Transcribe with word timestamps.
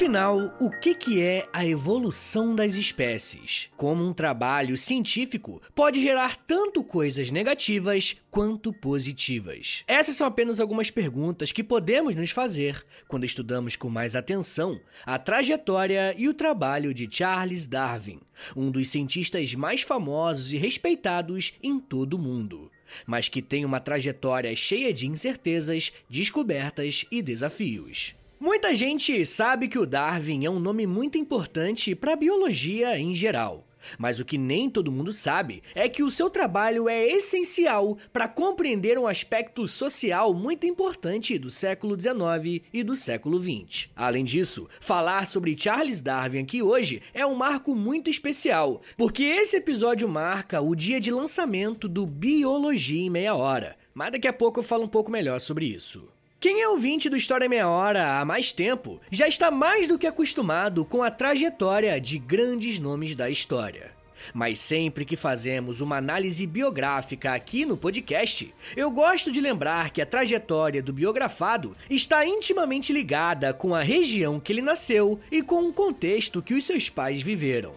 Afinal, 0.00 0.56
o 0.58 0.70
que, 0.70 0.94
que 0.94 1.20
é 1.20 1.46
a 1.52 1.66
evolução 1.66 2.54
das 2.54 2.74
espécies? 2.74 3.68
Como 3.76 4.02
um 4.02 4.14
trabalho 4.14 4.78
científico 4.78 5.60
pode 5.74 6.00
gerar 6.00 6.36
tanto 6.36 6.82
coisas 6.82 7.30
negativas 7.30 8.16
quanto 8.30 8.72
positivas? 8.72 9.84
Essas 9.86 10.16
são 10.16 10.26
apenas 10.26 10.58
algumas 10.58 10.90
perguntas 10.90 11.52
que 11.52 11.62
podemos 11.62 12.16
nos 12.16 12.30
fazer 12.30 12.82
quando 13.06 13.26
estudamos 13.26 13.76
com 13.76 13.90
mais 13.90 14.16
atenção 14.16 14.80
a 15.04 15.18
trajetória 15.18 16.14
e 16.16 16.28
o 16.28 16.34
trabalho 16.34 16.94
de 16.94 17.06
Charles 17.14 17.66
Darwin, 17.66 18.22
um 18.56 18.70
dos 18.70 18.88
cientistas 18.88 19.54
mais 19.54 19.82
famosos 19.82 20.54
e 20.54 20.56
respeitados 20.56 21.52
em 21.62 21.78
todo 21.78 22.14
o 22.14 22.18
mundo 22.18 22.70
mas 23.06 23.28
que 23.28 23.40
tem 23.40 23.64
uma 23.64 23.78
trajetória 23.78 24.56
cheia 24.56 24.92
de 24.92 25.06
incertezas, 25.06 25.92
descobertas 26.08 27.04
e 27.08 27.22
desafios. 27.22 28.16
Muita 28.42 28.74
gente 28.74 29.26
sabe 29.26 29.68
que 29.68 29.78
o 29.78 29.84
Darwin 29.84 30.46
é 30.46 30.50
um 30.50 30.58
nome 30.58 30.86
muito 30.86 31.18
importante 31.18 31.94
para 31.94 32.14
a 32.14 32.16
biologia 32.16 32.98
em 32.98 33.14
geral. 33.14 33.68
Mas 33.98 34.18
o 34.18 34.24
que 34.24 34.38
nem 34.38 34.70
todo 34.70 34.90
mundo 34.90 35.12
sabe 35.12 35.62
é 35.74 35.90
que 35.90 36.02
o 36.02 36.10
seu 36.10 36.30
trabalho 36.30 36.88
é 36.88 37.06
essencial 37.06 37.98
para 38.10 38.26
compreender 38.26 38.98
um 38.98 39.06
aspecto 39.06 39.66
social 39.66 40.32
muito 40.32 40.66
importante 40.66 41.36
do 41.36 41.50
século 41.50 42.00
XIX 42.00 42.64
e 42.72 42.82
do 42.82 42.96
século 42.96 43.38
XX. 43.38 43.90
Além 43.94 44.24
disso, 44.24 44.66
falar 44.80 45.26
sobre 45.26 45.54
Charles 45.54 46.00
Darwin 46.00 46.38
aqui 46.38 46.62
hoje 46.62 47.02
é 47.12 47.26
um 47.26 47.34
marco 47.34 47.74
muito 47.74 48.08
especial, 48.08 48.80
porque 48.96 49.22
esse 49.22 49.58
episódio 49.58 50.08
marca 50.08 50.62
o 50.62 50.74
dia 50.74 50.98
de 50.98 51.10
lançamento 51.10 51.86
do 51.86 52.06
Biologia 52.06 53.02
em 53.02 53.10
Meia 53.10 53.34
Hora. 53.34 53.76
Mas 53.92 54.12
daqui 54.12 54.26
a 54.26 54.32
pouco 54.32 54.60
eu 54.60 54.64
falo 54.64 54.84
um 54.84 54.88
pouco 54.88 55.10
melhor 55.10 55.38
sobre 55.40 55.66
isso. 55.66 56.08
Quem 56.40 56.62
é 56.62 56.68
ouvinte 56.70 57.10
do 57.10 57.18
História 57.18 57.50
Meia 57.50 57.68
Hora 57.68 58.18
há 58.18 58.24
mais 58.24 58.50
tempo 58.50 58.98
já 59.10 59.28
está 59.28 59.50
mais 59.50 59.86
do 59.86 59.98
que 59.98 60.06
acostumado 60.06 60.86
com 60.86 61.02
a 61.02 61.10
trajetória 61.10 62.00
de 62.00 62.18
grandes 62.18 62.78
nomes 62.78 63.14
da 63.14 63.28
história. 63.28 63.90
Mas 64.32 64.58
sempre 64.58 65.04
que 65.04 65.16
fazemos 65.16 65.82
uma 65.82 65.98
análise 65.98 66.46
biográfica 66.46 67.34
aqui 67.34 67.66
no 67.66 67.76
podcast, 67.76 68.54
eu 68.74 68.90
gosto 68.90 69.30
de 69.30 69.38
lembrar 69.38 69.90
que 69.90 70.00
a 70.00 70.06
trajetória 70.06 70.82
do 70.82 70.94
biografado 70.94 71.76
está 71.90 72.24
intimamente 72.24 72.90
ligada 72.90 73.52
com 73.52 73.74
a 73.74 73.82
região 73.82 74.40
que 74.40 74.50
ele 74.50 74.62
nasceu 74.62 75.20
e 75.30 75.42
com 75.42 75.68
o 75.68 75.74
contexto 75.74 76.40
que 76.40 76.54
os 76.54 76.64
seus 76.64 76.88
pais 76.88 77.20
viveram. 77.20 77.74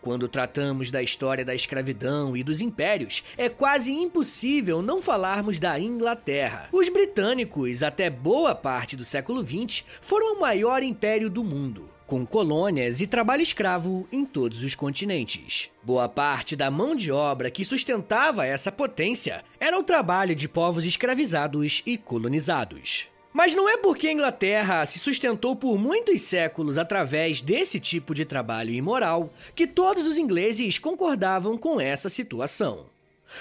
Quando 0.00 0.28
tratamos 0.28 0.90
da 0.90 1.02
história 1.02 1.44
da 1.44 1.54
escravidão 1.54 2.36
e 2.36 2.42
dos 2.42 2.60
impérios, 2.60 3.24
é 3.36 3.48
quase 3.48 3.92
impossível 3.92 4.82
não 4.82 5.00
falarmos 5.00 5.58
da 5.58 5.78
Inglaterra. 5.78 6.68
Os 6.72 6.88
britânicos, 6.88 7.82
até 7.82 8.10
boa 8.10 8.54
parte 8.54 8.96
do 8.96 9.04
século 9.04 9.42
XX, 9.42 9.84
foram 10.00 10.34
o 10.36 10.40
maior 10.40 10.82
império 10.82 11.28
do 11.30 11.42
mundo 11.42 11.92
com 12.12 12.26
colônias 12.26 13.00
e 13.00 13.06
trabalho 13.06 13.40
escravo 13.40 14.06
em 14.12 14.26
todos 14.26 14.62
os 14.62 14.74
continentes. 14.74 15.70
Boa 15.82 16.10
parte 16.10 16.54
da 16.54 16.70
mão 16.70 16.94
de 16.94 17.10
obra 17.10 17.50
que 17.50 17.64
sustentava 17.64 18.44
essa 18.44 18.70
potência 18.70 19.42
era 19.58 19.78
o 19.78 19.82
trabalho 19.82 20.34
de 20.34 20.46
povos 20.46 20.84
escravizados 20.84 21.82
e 21.86 21.96
colonizados. 21.96 23.11
Mas 23.32 23.54
não 23.54 23.66
é 23.66 23.78
porque 23.78 24.08
a 24.08 24.12
Inglaterra 24.12 24.84
se 24.84 24.98
sustentou 24.98 25.56
por 25.56 25.78
muitos 25.78 26.20
séculos 26.20 26.76
através 26.76 27.40
desse 27.40 27.80
tipo 27.80 28.14
de 28.14 28.26
trabalho 28.26 28.74
imoral 28.74 29.32
que 29.54 29.66
todos 29.66 30.06
os 30.06 30.18
ingleses 30.18 30.78
concordavam 30.78 31.56
com 31.56 31.80
essa 31.80 32.10
situação. 32.10 32.92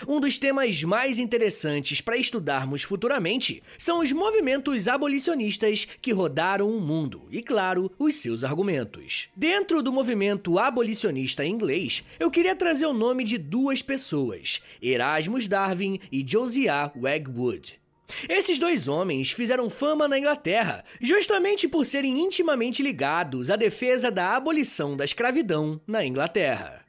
Um 0.08 0.22
dos 0.22 0.38
temas 0.38 0.82
mais 0.84 1.20
interessantes 1.20 2.00
para 2.00 2.16
estudarmos 2.16 2.84
futuramente 2.84 3.62
são 3.78 4.00
os 4.00 4.14
movimentos 4.14 4.88
abolicionistas 4.88 5.86
que 6.02 6.14
rodaram 6.14 6.70
o 6.70 6.80
mundo 6.80 7.24
e, 7.30 7.42
claro, 7.42 7.92
os 8.00 8.16
seus 8.16 8.46
argumentos. 8.46 9.28
Dentro 9.36 9.84
do 9.84 9.92
movimento 9.92 10.58
abolicionista 10.58 11.46
inglês, 11.46 12.06
eu 12.18 12.32
queria 12.32 12.56
trazer 12.56 12.86
o 12.86 12.94
nome 12.94 13.26
de 13.26 13.38
duas 13.38 13.82
pessoas, 13.82 14.62
Erasmus 14.82 15.50
Darwin 15.50 16.00
e 16.10 16.26
Josiah 16.26 16.94
Wedgwood. 16.96 17.81
Esses 18.28 18.58
dois 18.58 18.88
homens 18.88 19.32
fizeram 19.32 19.70
fama 19.70 20.08
na 20.08 20.18
Inglaterra 20.18 20.84
justamente 21.00 21.68
por 21.68 21.86
serem 21.86 22.20
intimamente 22.20 22.84
ligados 22.84 23.50
à 23.50 23.56
defesa 23.56 24.12
da 24.12 24.36
abolição 24.36 24.96
da 24.96 25.06
escravidão 25.06 25.80
na 25.88 26.06
Inglaterra. 26.06 26.82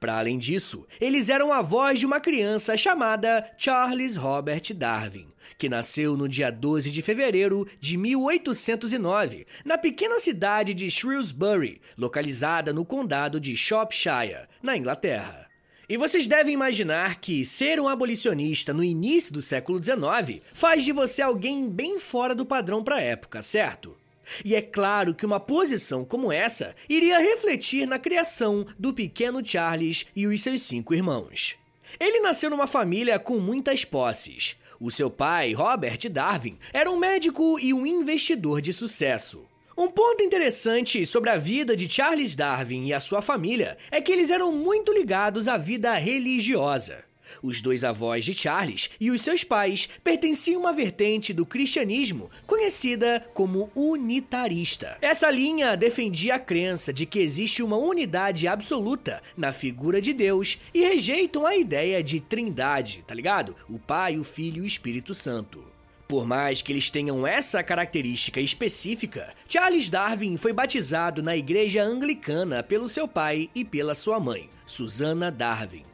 Para 0.00 0.18
além 0.18 0.38
disso, 0.38 0.86
eles 1.00 1.28
eram 1.28 1.52
avós 1.52 1.98
de 1.98 2.06
uma 2.06 2.20
criança 2.20 2.76
chamada 2.76 3.50
Charles 3.58 4.16
Robert 4.16 4.62
Darwin, 4.74 5.28
que 5.58 5.68
nasceu 5.68 6.16
no 6.16 6.28
dia 6.28 6.50
12 6.50 6.90
de 6.90 7.02
fevereiro 7.02 7.66
de 7.80 7.96
1809, 7.96 9.46
na 9.64 9.76
pequena 9.76 10.18
cidade 10.20 10.74
de 10.74 10.90
Shrewsbury, 10.90 11.80
localizada 11.96 12.72
no 12.72 12.84
condado 12.84 13.40
de 13.40 13.56
Shropshire, 13.56 14.48
na 14.62 14.76
Inglaterra. 14.76 15.43
E 15.86 15.98
vocês 15.98 16.26
devem 16.26 16.54
imaginar 16.54 17.20
que 17.20 17.44
ser 17.44 17.78
um 17.78 17.88
abolicionista 17.88 18.72
no 18.72 18.82
início 18.82 19.34
do 19.34 19.42
século 19.42 19.82
XIX 19.82 20.40
faz 20.54 20.82
de 20.82 20.92
você 20.92 21.20
alguém 21.20 21.68
bem 21.68 21.98
fora 21.98 22.34
do 22.34 22.46
padrão 22.46 22.82
para 22.82 22.96
a 22.96 23.02
época, 23.02 23.42
certo? 23.42 23.94
E 24.42 24.54
é 24.54 24.62
claro 24.62 25.14
que 25.14 25.26
uma 25.26 25.38
posição 25.38 26.02
como 26.02 26.32
essa 26.32 26.74
iria 26.88 27.18
refletir 27.18 27.86
na 27.86 27.98
criação 27.98 28.66
do 28.78 28.94
pequeno 28.94 29.44
Charles 29.44 30.06
e 30.16 30.26
os 30.26 30.42
seus 30.42 30.62
cinco 30.62 30.94
irmãos. 30.94 31.56
Ele 32.00 32.20
nasceu 32.20 32.48
numa 32.48 32.66
família 32.66 33.18
com 33.18 33.38
muitas 33.38 33.84
posses. 33.84 34.56
O 34.80 34.90
seu 34.90 35.10
pai, 35.10 35.52
Robert 35.52 35.98
Darwin, 36.10 36.58
era 36.72 36.90
um 36.90 36.96
médico 36.96 37.58
e 37.60 37.74
um 37.74 37.86
investidor 37.86 38.62
de 38.62 38.72
sucesso. 38.72 39.44
Um 39.76 39.88
ponto 39.88 40.22
interessante 40.22 41.04
sobre 41.04 41.30
a 41.30 41.36
vida 41.36 41.76
de 41.76 41.88
Charles 41.88 42.36
Darwin 42.36 42.86
e 42.86 42.92
a 42.92 43.00
sua 43.00 43.20
família 43.20 43.76
é 43.90 44.00
que 44.00 44.12
eles 44.12 44.30
eram 44.30 44.52
muito 44.52 44.92
ligados 44.92 45.48
à 45.48 45.56
vida 45.56 45.92
religiosa. 45.94 47.02
Os 47.42 47.60
dois 47.60 47.82
avós 47.82 48.24
de 48.24 48.32
Charles 48.32 48.90
e 49.00 49.10
os 49.10 49.20
seus 49.20 49.42
pais 49.42 49.88
pertenciam 50.04 50.60
a 50.60 50.64
uma 50.64 50.72
vertente 50.72 51.32
do 51.32 51.44
cristianismo 51.44 52.30
conhecida 52.46 53.26
como 53.34 53.68
unitarista. 53.74 54.96
Essa 55.00 55.28
linha 55.28 55.76
defendia 55.76 56.36
a 56.36 56.38
crença 56.38 56.92
de 56.92 57.04
que 57.04 57.18
existe 57.18 57.60
uma 57.60 57.76
unidade 57.76 58.46
absoluta 58.46 59.20
na 59.36 59.52
figura 59.52 60.00
de 60.00 60.12
Deus 60.12 60.56
e 60.72 60.82
rejeitam 60.82 61.44
a 61.44 61.56
ideia 61.56 62.00
de 62.00 62.20
trindade, 62.20 63.02
tá 63.04 63.12
ligado? 63.12 63.56
O 63.68 63.80
Pai, 63.80 64.16
o 64.18 64.22
Filho 64.22 64.58
e 64.58 64.60
o 64.60 64.66
Espírito 64.66 65.16
Santo. 65.16 65.73
Por 66.06 66.26
mais 66.26 66.60
que 66.60 66.70
eles 66.70 66.90
tenham 66.90 67.26
essa 67.26 67.62
característica 67.62 68.40
específica, 68.40 69.32
Charles 69.48 69.88
Darwin 69.88 70.36
foi 70.36 70.52
batizado 70.52 71.22
na 71.22 71.36
igreja 71.36 71.82
anglicana 71.82 72.62
pelo 72.62 72.88
seu 72.88 73.08
pai 73.08 73.48
e 73.54 73.64
pela 73.64 73.94
sua 73.94 74.20
mãe, 74.20 74.50
Susana 74.66 75.30
Darwin. 75.30 75.84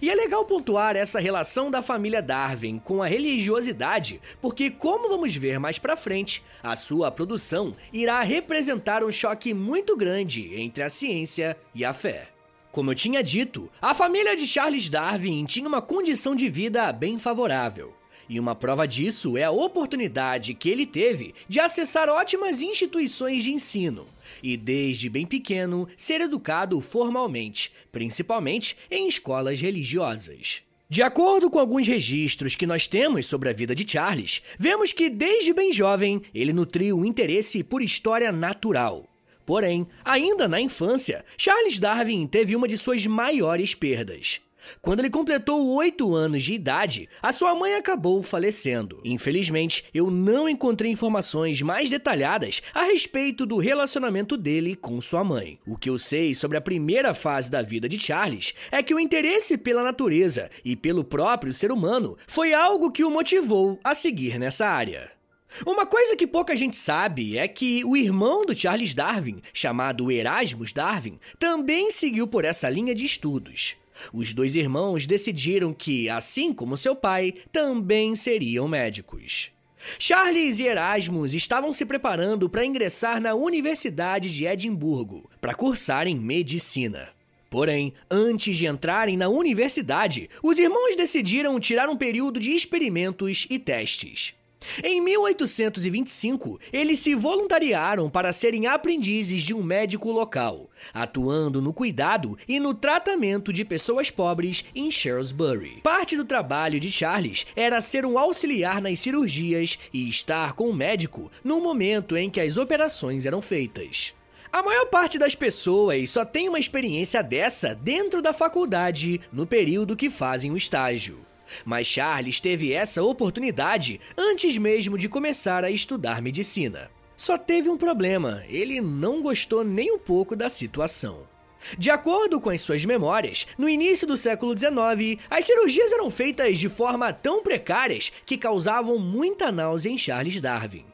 E 0.00 0.10
é 0.10 0.14
legal 0.14 0.44
pontuar 0.44 0.96
essa 0.96 1.20
relação 1.20 1.70
da 1.70 1.82
família 1.82 2.22
Darwin 2.22 2.78
com 2.78 3.02
a 3.02 3.06
religiosidade, 3.06 4.20
porque 4.40 4.70
como 4.70 5.08
vamos 5.08 5.34
ver 5.34 5.58
mais 5.58 5.78
para 5.78 5.96
frente, 5.96 6.42
a 6.62 6.76
sua 6.76 7.10
produção 7.10 7.74
irá 7.92 8.22
representar 8.22 9.04
um 9.04 9.10
choque 9.10 9.52
muito 9.54 9.96
grande 9.96 10.54
entre 10.54 10.82
a 10.82 10.90
ciência 10.90 11.56
e 11.74 11.84
a 11.84 11.92
fé. 11.92 12.28
Como 12.72 12.90
eu 12.90 12.94
tinha 12.94 13.22
dito, 13.22 13.70
a 13.80 13.94
família 13.94 14.36
de 14.36 14.46
Charles 14.46 14.88
Darwin 14.88 15.44
tinha 15.44 15.68
uma 15.68 15.82
condição 15.82 16.36
de 16.36 16.48
vida 16.48 16.92
bem 16.92 17.18
favorável. 17.18 17.99
E 18.30 18.38
uma 18.38 18.54
prova 18.54 18.86
disso 18.86 19.36
é 19.36 19.42
a 19.42 19.50
oportunidade 19.50 20.54
que 20.54 20.70
ele 20.70 20.86
teve 20.86 21.34
de 21.48 21.58
acessar 21.58 22.08
ótimas 22.08 22.62
instituições 22.62 23.42
de 23.42 23.50
ensino 23.50 24.06
e, 24.40 24.56
desde 24.56 25.08
bem 25.08 25.26
pequeno, 25.26 25.88
ser 25.96 26.20
educado 26.20 26.80
formalmente, 26.80 27.72
principalmente 27.90 28.76
em 28.88 29.08
escolas 29.08 29.60
religiosas. 29.60 30.62
De 30.88 31.02
acordo 31.02 31.50
com 31.50 31.58
alguns 31.58 31.88
registros 31.88 32.54
que 32.54 32.68
nós 32.68 32.86
temos 32.86 33.26
sobre 33.26 33.48
a 33.48 33.52
vida 33.52 33.74
de 33.74 33.84
Charles, 33.84 34.42
vemos 34.56 34.92
que 34.92 35.10
desde 35.10 35.52
bem 35.52 35.72
jovem 35.72 36.22
ele 36.32 36.52
nutriu 36.52 36.96
um 36.98 37.04
interesse 37.04 37.64
por 37.64 37.82
história 37.82 38.30
natural. 38.30 39.08
Porém, 39.44 39.88
ainda 40.04 40.46
na 40.46 40.60
infância, 40.60 41.24
Charles 41.36 41.80
Darwin 41.80 42.28
teve 42.28 42.54
uma 42.54 42.68
de 42.68 42.78
suas 42.78 43.04
maiores 43.08 43.74
perdas. 43.74 44.40
Quando 44.80 45.00
ele 45.00 45.10
completou 45.10 45.68
oito 45.74 46.14
anos 46.14 46.42
de 46.42 46.54
idade, 46.54 47.08
a 47.22 47.32
sua 47.32 47.54
mãe 47.54 47.74
acabou 47.74 48.22
falecendo. 48.22 49.00
Infelizmente, 49.04 49.84
eu 49.92 50.10
não 50.10 50.48
encontrei 50.48 50.90
informações 50.90 51.62
mais 51.62 51.88
detalhadas 51.88 52.62
a 52.74 52.84
respeito 52.84 53.44
do 53.46 53.58
relacionamento 53.58 54.36
dele 54.36 54.76
com 54.76 55.00
sua 55.00 55.22
mãe. 55.24 55.58
O 55.66 55.76
que 55.76 55.90
eu 55.90 55.98
sei 55.98 56.34
sobre 56.34 56.56
a 56.56 56.60
primeira 56.60 57.14
fase 57.14 57.50
da 57.50 57.62
vida 57.62 57.88
de 57.88 57.98
Charles 57.98 58.54
é 58.70 58.82
que 58.82 58.94
o 58.94 59.00
interesse 59.00 59.56
pela 59.58 59.82
natureza 59.82 60.50
e 60.64 60.74
pelo 60.76 61.04
próprio 61.04 61.54
ser 61.54 61.70
humano 61.70 62.16
foi 62.26 62.52
algo 62.54 62.90
que 62.90 63.04
o 63.04 63.10
motivou 63.10 63.78
a 63.84 63.94
seguir 63.94 64.38
nessa 64.38 64.66
área. 64.66 65.19
Uma 65.66 65.84
coisa 65.84 66.16
que 66.16 66.26
pouca 66.26 66.56
gente 66.56 66.76
sabe 66.76 67.36
é 67.36 67.46
que 67.48 67.84
o 67.84 67.96
irmão 67.96 68.46
do 68.46 68.58
Charles 68.58 68.94
Darwin, 68.94 69.40
chamado 69.52 70.10
Erasmus 70.10 70.72
Darwin, 70.72 71.18
também 71.38 71.90
seguiu 71.90 72.26
por 72.26 72.44
essa 72.44 72.68
linha 72.68 72.94
de 72.94 73.04
estudos. 73.04 73.76
Os 74.12 74.32
dois 74.32 74.56
irmãos 74.56 75.06
decidiram 75.06 75.74
que, 75.74 76.08
assim 76.08 76.52
como 76.52 76.76
seu 76.76 76.96
pai, 76.96 77.34
também 77.52 78.14
seriam 78.14 78.66
médicos. 78.66 79.52
Charles 79.98 80.58
e 80.58 80.64
Erasmus 80.64 81.34
estavam 81.34 81.72
se 81.72 81.84
preparando 81.84 82.48
para 82.48 82.64
ingressar 82.64 83.20
na 83.20 83.34
Universidade 83.34 84.30
de 84.30 84.46
Edimburgo 84.46 85.28
para 85.40 85.54
cursarem 85.54 86.16
medicina. 86.16 87.08
Porém, 87.48 87.92
antes 88.08 88.56
de 88.56 88.66
entrarem 88.66 89.16
na 89.16 89.28
universidade, 89.28 90.30
os 90.42 90.58
irmãos 90.58 90.94
decidiram 90.96 91.58
tirar 91.58 91.88
um 91.88 91.96
período 91.96 92.38
de 92.38 92.52
experimentos 92.52 93.46
e 93.50 93.58
testes. 93.58 94.34
Em 94.82 95.00
1825, 95.00 96.60
eles 96.72 97.00
se 97.00 97.14
voluntariaram 97.14 98.08
para 98.08 98.32
serem 98.32 98.66
aprendizes 98.66 99.42
de 99.42 99.52
um 99.52 99.62
médico 99.62 100.10
local, 100.10 100.70
atuando 100.94 101.60
no 101.60 101.72
cuidado 101.72 102.38
e 102.48 102.60
no 102.60 102.72
tratamento 102.72 103.52
de 103.52 103.64
pessoas 103.64 104.10
pobres 104.10 104.64
em 104.74 104.90
Shrewsbury. 104.90 105.80
Parte 105.82 106.16
do 106.16 106.24
trabalho 106.24 106.78
de 106.78 106.90
Charles 106.90 107.46
era 107.56 107.80
ser 107.80 108.06
um 108.06 108.18
auxiliar 108.18 108.80
nas 108.80 109.00
cirurgias 109.00 109.78
e 109.92 110.08
estar 110.08 110.52
com 110.54 110.68
o 110.68 110.74
médico 110.74 111.30
no 111.42 111.60
momento 111.60 112.16
em 112.16 112.30
que 112.30 112.40
as 112.40 112.56
operações 112.56 113.26
eram 113.26 113.42
feitas. 113.42 114.14
A 114.52 114.62
maior 114.62 114.86
parte 114.86 115.18
das 115.18 115.34
pessoas 115.34 116.10
só 116.10 116.24
tem 116.24 116.48
uma 116.48 116.58
experiência 116.58 117.22
dessa 117.22 117.74
dentro 117.74 118.20
da 118.20 118.32
faculdade 118.32 119.20
no 119.32 119.46
período 119.46 119.96
que 119.96 120.10
fazem 120.10 120.50
o 120.50 120.56
estágio. 120.56 121.29
Mas 121.64 121.86
Charles 121.86 122.40
teve 122.40 122.72
essa 122.72 123.02
oportunidade 123.02 124.00
antes 124.16 124.56
mesmo 124.56 124.96
de 124.96 125.08
começar 125.08 125.64
a 125.64 125.70
estudar 125.70 126.22
medicina. 126.22 126.90
Só 127.16 127.36
teve 127.36 127.68
um 127.68 127.76
problema: 127.76 128.42
ele 128.48 128.80
não 128.80 129.22
gostou 129.22 129.62
nem 129.62 129.92
um 129.92 129.98
pouco 129.98 130.34
da 130.34 130.48
situação. 130.48 131.28
De 131.76 131.90
acordo 131.90 132.40
com 132.40 132.50
as 132.50 132.62
suas 132.62 132.84
memórias, 132.84 133.46
no 133.58 133.68
início 133.68 134.06
do 134.06 134.16
século 134.16 134.56
XIX, 134.56 135.20
as 135.28 135.44
cirurgias 135.44 135.92
eram 135.92 136.10
feitas 136.10 136.58
de 136.58 136.68
forma 136.68 137.12
tão 137.12 137.42
precárias 137.42 138.10
que 138.24 138.38
causavam 138.38 138.98
muita 138.98 139.52
náusea 139.52 139.90
em 139.90 139.98
Charles 139.98 140.40
Darwin. 140.40 140.84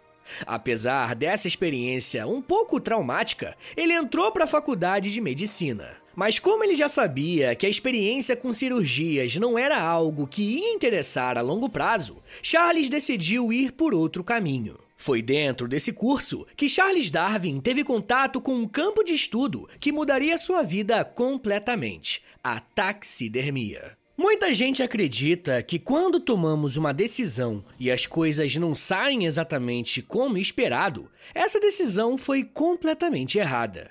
Apesar 0.45 1.15
dessa 1.15 1.47
experiência 1.47 2.27
um 2.27 2.43
pouco 2.43 2.81
traumática, 2.81 3.57
ele 3.77 3.93
entrou 3.93 4.33
para 4.33 4.45
a 4.45 4.49
faculdade 4.49 5.13
de 5.13 5.21
medicina. 5.21 5.97
Mas 6.17 6.39
como 6.39 6.65
ele 6.65 6.75
já 6.75 6.89
sabia 6.89 7.55
que 7.55 7.67
a 7.67 7.69
experiência 7.69 8.35
com 8.35 8.51
cirurgias 8.51 9.37
não 9.37 9.59
era 9.59 9.79
algo 9.79 10.27
que 10.27 10.43
ia 10.43 10.73
interessar 10.73 11.37
a 11.37 11.43
longo 11.43 11.69
prazo, 11.69 12.23
Charles 12.43 12.89
decidiu 12.89 13.53
ir 13.53 13.73
por 13.73 13.93
outro 13.93 14.25
caminho. 14.25 14.79
Foi 14.97 15.21
dentro 15.21 15.69
desse 15.69 15.93
curso 15.93 16.47
que 16.57 16.71
Charles 16.71 17.11
Darwin 17.11 17.61
teve 17.61 17.85
contato 17.85 18.41
com 18.41 18.55
um 18.55 18.67
campo 18.67 19.05
de 19.05 19.13
estudo 19.13 19.69
que 19.79 19.93
mudaria 19.93 20.39
sua 20.39 20.63
vida 20.63 21.05
completamente: 21.05 22.23
a 22.43 22.61
taxidermia. 22.61 23.93
Muita 24.17 24.55
gente 24.55 24.83
acredita 24.83 25.63
que 25.63 25.79
quando 25.79 26.19
tomamos 26.19 26.79
uma 26.79 26.95
decisão 26.95 27.63
e 27.79 27.91
as 27.91 28.07
coisas 28.07 28.57
não 28.57 28.75
saem 28.75 29.27
exatamente 29.27 30.01
como 30.01 30.39
esperado, 30.39 31.11
essa 31.35 31.61
decisão 31.61 32.17
foi 32.17 32.43
completamente 32.43 33.37
errada. 33.37 33.91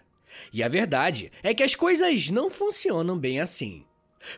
E 0.51 0.63
a 0.63 0.67
verdade 0.67 1.31
é 1.43 1.53
que 1.53 1.63
as 1.63 1.75
coisas 1.75 2.29
não 2.29 2.49
funcionam 2.49 3.17
bem 3.17 3.39
assim. 3.39 3.85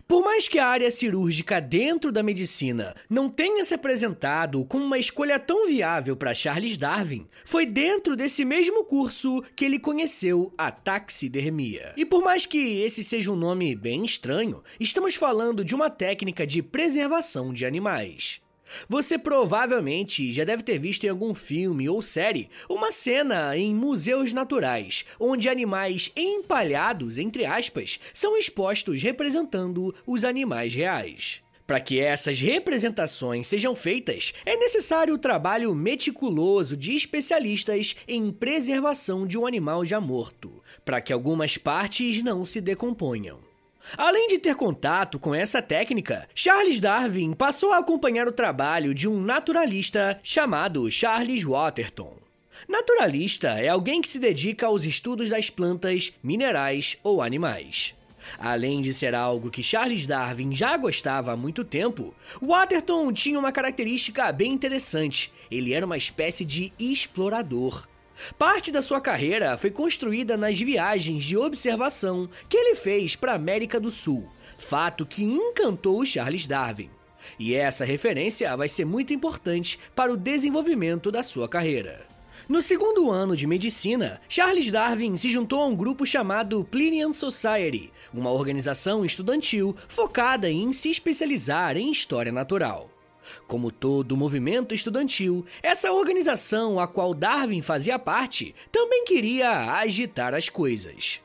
Por 0.07 0.23
mais 0.23 0.47
que 0.47 0.59
a 0.59 0.67
área 0.67 0.91
cirúrgica 0.91 1.61
dentro 1.61 2.11
da 2.11 2.23
medicina 2.23 2.95
não 3.09 3.29
tenha 3.29 3.63
se 3.63 3.73
apresentado 3.73 4.63
como 4.65 4.83
uma 4.83 4.99
escolha 4.99 5.39
tão 5.39 5.67
viável 5.67 6.15
para 6.15 6.33
Charles 6.33 6.77
Darwin, 6.77 7.27
foi 7.45 7.65
dentro 7.65 8.15
desse 8.15 8.44
mesmo 8.44 8.83
curso 8.83 9.44
que 9.55 9.65
ele 9.65 9.79
conheceu 9.79 10.53
a 10.57 10.71
taxidermia. 10.71 11.94
E 11.95 12.05
por 12.05 12.23
mais 12.23 12.45
que 12.45 12.81
esse 12.81 13.03
seja 13.03 13.31
um 13.31 13.35
nome 13.35 13.75
bem 13.75 14.03
estranho, 14.05 14.63
estamos 14.79 15.15
falando 15.15 15.63
de 15.63 15.75
uma 15.75 15.89
técnica 15.89 16.45
de 16.45 16.61
preservação 16.61 17.53
de 17.53 17.65
animais. 17.65 18.41
Você 18.88 19.18
provavelmente 19.18 20.31
já 20.31 20.44
deve 20.44 20.64
ter 20.64 20.80
visto 20.80 21.06
em 21.06 21.10
algum 21.10 21.34
filme 21.34 21.88
ou 21.90 22.02
série 22.02 22.50
uma 22.69 22.92
cena 22.92 23.58
em 23.58 23.74
museus 23.74 24.34
naturais, 24.34 25.06
onde 25.19 25.50
animais 25.50 26.12
empalhados, 26.16 27.18
entre 27.18 27.46
aspas, 27.46 28.00
são 28.14 28.38
expostos 28.38 29.02
representando 29.02 29.94
os 30.06 30.24
animais 30.24 30.74
reais. 30.74 31.42
Para 31.68 31.81
que 31.81 32.00
essas 32.00 32.40
representações 32.40 33.46
sejam 33.46 33.75
feitas, 33.75 34.34
é 34.46 34.56
necessário 34.56 35.14
o 35.14 35.18
trabalho 35.18 35.75
meticuloso 35.75 36.78
de 36.78 36.96
especialistas 36.96 37.98
em 38.08 38.31
preservação 38.31 39.28
de 39.28 39.38
um 39.38 39.46
animal 39.46 39.84
já 39.84 40.00
morto, 40.00 40.64
para 40.86 41.02
que 41.02 41.12
algumas 41.12 41.58
partes 41.58 42.24
não 42.24 42.46
se 42.46 42.62
decomponham. 42.62 43.46
Além 43.95 44.28
de 44.28 44.39
ter 44.39 44.56
contato 44.56 45.19
com 45.19 45.34
essa 45.34 45.62
técnica, 45.62 46.28
Charles 46.34 46.80
Darwin 46.80 47.34
passou 47.34 47.72
a 47.72 47.78
acompanhar 47.78 48.28
o 48.28 48.31
trabalho 48.31 48.94
de 48.94 49.07
um 49.07 49.22
naturalista 49.22 50.19
chamado 50.24 50.89
Charles 50.92 51.44
Waterton. 51.44 52.18
Naturalista 52.68 53.50
é 53.50 53.68
alguém 53.68 54.01
que 54.01 54.10
se 54.10 54.19
dedica 54.19 54.68
aos 54.68 54.84
estudos 54.84 55.30
das 55.30 55.50
plantas, 55.50 56.12
minerais 56.24 56.98
ou 57.04 57.22
animais. 57.22 57.95
Além 58.38 58.81
de 58.81 58.94
ser 58.94 59.16
algo 59.16 59.50
que 59.50 59.63
Charles 59.63 60.06
Darwin 60.06 60.54
já 60.54 60.75
gostava 60.75 61.31
há 61.31 61.38
muito 61.38 61.63
tempo, 61.63 62.13
Waterton 62.42 63.13
tinha 63.13 63.40
uma 63.40 63.51
característica 63.51 64.31
bem 64.33 64.51
interessante: 64.51 65.31
ele 65.50 65.74
era 65.74 65.86
uma 65.86 65.98
espécie 65.98 66.44
de 66.44 66.74
explorador. 66.78 67.88
Parte 68.38 68.72
da 68.72 68.81
sua 68.81 69.00
carreira 69.00 69.58
foi 69.58 69.72
construída 69.72 70.38
nas 70.38 70.60
viagens 70.60 71.24
de 71.24 71.38
observação 71.38 72.30
que 72.50 72.58
ele 72.58 72.75
fez 72.75 73.16
para 73.16 73.34
a 73.34 73.36
América 73.36 73.80
do 73.80 73.92
Sul, 73.92 74.28
fato 74.58 75.06
que 75.06 75.24
encantou 75.24 76.06
Charles 76.06 76.46
Darwin. 76.46 76.90
E 77.38 77.54
essa 77.54 77.86
referência 77.86 78.56
vai 78.56 78.69
ser 78.69 78.86
muito 78.86 79.14
importante 79.14 79.80
para 79.96 80.12
o 80.12 80.18
desenvolvimento 80.18 81.12
da 81.12 81.24
sua 81.24 81.48
carreira. 81.48 82.06
No 82.48 82.62
segundo 82.62 83.12
ano 83.12 83.36
de 83.36 83.46
medicina, 83.46 84.22
Charles 84.30 84.72
Darwin 84.72 85.18
se 85.18 85.30
juntou 85.30 85.62
a 85.62 85.68
um 85.68 85.75
grupo 85.75 86.06
chamado 86.06 86.64
Plinian 86.64 87.12
Society, 87.12 87.92
uma 88.14 88.31
organização 88.31 89.04
estudantil 89.04 89.75
focada 89.90 90.50
em 90.50 90.72
se 90.72 90.90
especializar 90.90 91.75
em 91.75 91.92
história 91.92 92.31
natural. 92.31 92.96
Como 93.47 93.71
todo 93.71 94.18
movimento 94.18 94.74
estudantil, 94.74 95.45
essa 95.62 95.91
organização 95.91 96.79
a 96.79 96.88
qual 96.88 97.13
Darwin 97.13 97.62
fazia 97.62 97.97
parte 97.97 98.53
também 98.71 99.06
queria 99.06 99.74
agitar 99.75 100.33
as 100.33 100.50
coisas. 100.50 101.21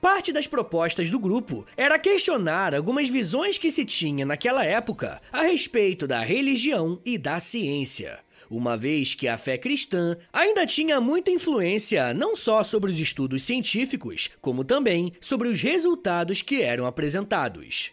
Parte 0.00 0.32
das 0.32 0.46
propostas 0.46 1.10
do 1.10 1.18
grupo 1.18 1.66
era 1.76 1.98
questionar 1.98 2.74
algumas 2.74 3.08
visões 3.08 3.58
que 3.58 3.70
se 3.70 3.84
tinha 3.84 4.24
naquela 4.24 4.64
época 4.64 5.20
a 5.32 5.42
respeito 5.42 6.06
da 6.06 6.20
religião 6.20 7.00
e 7.04 7.18
da 7.18 7.40
ciência, 7.40 8.20
uma 8.48 8.76
vez 8.76 9.14
que 9.14 9.26
a 9.26 9.36
fé 9.36 9.58
cristã 9.58 10.16
ainda 10.32 10.66
tinha 10.66 11.00
muita 11.00 11.30
influência 11.30 12.14
não 12.14 12.36
só 12.36 12.62
sobre 12.62 12.90
os 12.90 12.98
estudos 12.98 13.42
científicos, 13.42 14.30
como 14.40 14.64
também 14.64 15.12
sobre 15.20 15.48
os 15.48 15.60
resultados 15.60 16.42
que 16.42 16.62
eram 16.62 16.86
apresentados. 16.86 17.92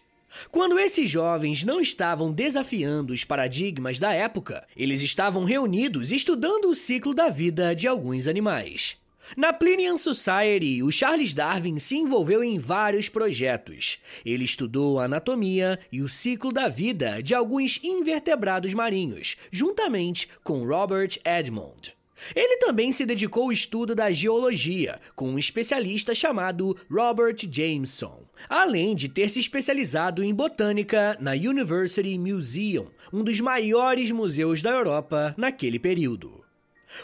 Quando 0.50 0.80
esses 0.80 1.10
jovens 1.10 1.64
não 1.64 1.82
estavam 1.82 2.32
desafiando 2.32 3.14
os 3.14 3.24
paradigmas 3.24 4.00
da 4.00 4.14
época, 4.14 4.66
eles 4.76 5.02
estavam 5.02 5.44
reunidos 5.44 6.12
estudando 6.12 6.70
o 6.70 6.76
ciclo 6.76 7.14
da 7.14 7.30
vida 7.30 7.76
de 7.76 7.88
alguns 7.88 8.28
animais. 8.28 8.98
Na 9.38 9.54
Plinian 9.54 9.98
Society, 9.98 10.84
o 10.84 10.92
Charles 10.92 11.34
Darwin 11.34 11.80
se 11.80 11.96
envolveu 11.96 12.44
em 12.44 12.58
vários 12.58 13.08
projetos. 13.08 14.00
Ele 14.26 14.44
estudou 14.44 15.00
a 15.00 15.06
anatomia 15.06 15.80
e 15.92 16.02
o 16.02 16.10
ciclo 16.10 16.52
da 16.52 16.68
vida 16.68 17.22
de 17.22 17.34
alguns 17.34 17.80
invertebrados 17.84 18.74
marinhos, 18.74 19.38
juntamente 19.52 20.28
com 20.44 20.66
Robert 20.66 21.18
Edmond. 21.24 21.94
Ele 22.36 22.58
também 22.58 22.92
se 22.92 23.06
dedicou 23.06 23.44
ao 23.44 23.52
estudo 23.52 23.96
da 23.96 24.12
geologia, 24.12 25.00
com 25.16 25.30
um 25.30 25.40
especialista 25.40 26.14
chamado 26.14 26.78
Robert 26.90 27.38
Jameson, 27.50 28.24
além 28.48 28.96
de 28.96 29.10
ter 29.10 29.30
se 29.30 29.40
especializado 29.40 30.24
em 30.24 30.34
botânica 30.34 31.18
na 31.20 31.32
University 31.32 32.18
Museum, 32.18 32.88
um 33.12 33.24
dos 33.24 33.40
maiores 33.40 34.12
museus 34.12 34.62
da 34.62 34.72
Europa 34.72 35.34
naquele 35.38 35.80
período. 35.80 36.42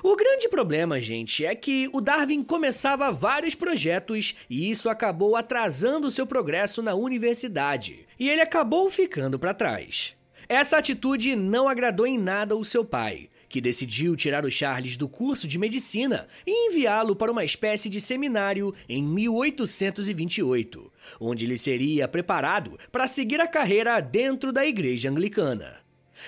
O 0.03 0.15
grande 0.15 0.49
problema, 0.49 0.99
gente, 0.99 1.45
é 1.45 1.55
que 1.55 1.89
o 1.93 2.01
Darwin 2.01 2.43
começava 2.43 3.11
vários 3.11 3.55
projetos 3.55 4.35
e 4.49 4.69
isso 4.69 4.89
acabou 4.89 5.35
atrasando 5.35 6.11
seu 6.11 6.27
progresso 6.27 6.81
na 6.81 6.93
universidade, 6.93 8.05
e 8.19 8.29
ele 8.29 8.41
acabou 8.41 8.89
ficando 8.89 9.39
para 9.39 9.53
trás. 9.53 10.15
Essa 10.49 10.77
atitude 10.77 11.35
não 11.35 11.67
agradou 11.67 12.05
em 12.05 12.17
nada 12.17 12.55
o 12.55 12.65
seu 12.65 12.83
pai, 12.83 13.29
que 13.49 13.61
decidiu 13.61 14.15
tirar 14.15 14.45
o 14.45 14.51
Charles 14.51 14.97
do 14.97 15.07
curso 15.07 15.47
de 15.47 15.57
medicina 15.57 16.27
e 16.45 16.69
enviá-lo 16.69 17.15
para 17.15 17.31
uma 17.31 17.45
espécie 17.45 17.89
de 17.89 18.01
seminário 18.01 18.73
em 18.87 19.03
1828, 19.03 20.91
onde 21.19 21.45
ele 21.45 21.57
seria 21.57 22.07
preparado 22.07 22.77
para 22.91 23.07
seguir 23.07 23.39
a 23.39 23.47
carreira 23.47 23.99
dentro 23.99 24.51
da 24.51 24.65
igreja 24.65 25.09
anglicana. 25.09 25.77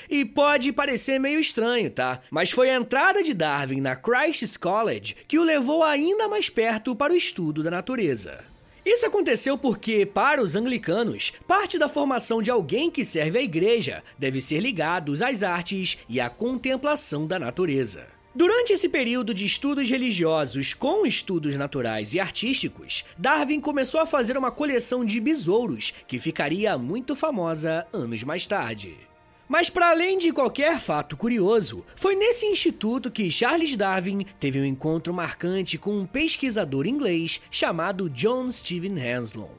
E 0.10 0.24
pode 0.24 0.72
parecer 0.72 1.20
meio 1.20 1.40
estranho, 1.40 1.90
tá? 1.90 2.22
Mas 2.30 2.52
foi 2.52 2.70
a 2.70 2.76
entrada 2.76 3.24
de 3.24 3.34
Darwin 3.34 3.82
na 3.82 3.96
Christ's 3.96 4.56
College 4.56 5.16
que 5.28 5.40
o 5.40 5.44
levou 5.44 5.84
ainda 5.84 6.28
mais 6.28 6.50
perto 6.50 6.96
para 6.96 7.14
o 7.14 7.18
estudo 7.18 7.64
da 7.64 7.72
natureza. 7.72 8.44
Isso 8.92 9.06
aconteceu 9.06 9.56
porque, 9.56 10.04
para 10.04 10.42
os 10.42 10.56
anglicanos, 10.56 11.32
parte 11.48 11.78
da 11.78 11.88
formação 11.88 12.42
de 12.42 12.50
alguém 12.50 12.90
que 12.90 13.06
serve 13.06 13.38
à 13.38 13.44
igreja 13.44 14.04
deve 14.18 14.42
ser 14.42 14.62
ligados 14.62 15.22
às 15.22 15.44
artes 15.44 16.00
e 16.10 16.20
à 16.20 16.28
contemplação 16.28 17.28
da 17.28 17.38
natureza. 17.38 18.08
Durante 18.34 18.74
esse 18.74 18.90
período 18.90 19.32
de 19.32 19.46
estudos 19.46 19.88
religiosos 19.88 20.74
com 20.74 21.06
estudos 21.06 21.56
naturais 21.56 22.16
e 22.16 22.20
artísticos, 22.20 23.06
Darwin 23.16 23.62
começou 23.62 24.00
a 24.00 24.08
fazer 24.08 24.36
uma 24.36 24.50
coleção 24.50 25.06
de 25.06 25.20
besouros 25.20 25.94
que 26.08 26.18
ficaria 26.18 26.76
muito 26.76 27.16
famosa 27.16 27.86
anos 27.94 28.24
mais 28.24 28.48
tarde. 28.48 29.09
Mas 29.50 29.68
para 29.68 29.90
além 29.90 30.20
de 30.20 30.32
qualquer 30.32 30.80
fato 30.80 31.18
curioso, 31.18 31.84
foi 31.96 32.16
nesse 32.16 32.46
instituto 32.46 33.10
que 33.10 33.32
Charles 33.32 33.76
Darwin 33.76 34.24
teve 34.40 34.62
um 34.62 34.64
encontro 34.64 35.12
marcante 35.12 35.76
com 35.76 35.98
um 35.98 36.06
pesquisador 36.06 36.86
inglês 36.86 37.42
chamado 37.50 38.12
John 38.12 38.48
Stephen 38.52 39.00
Henslow. 39.00 39.58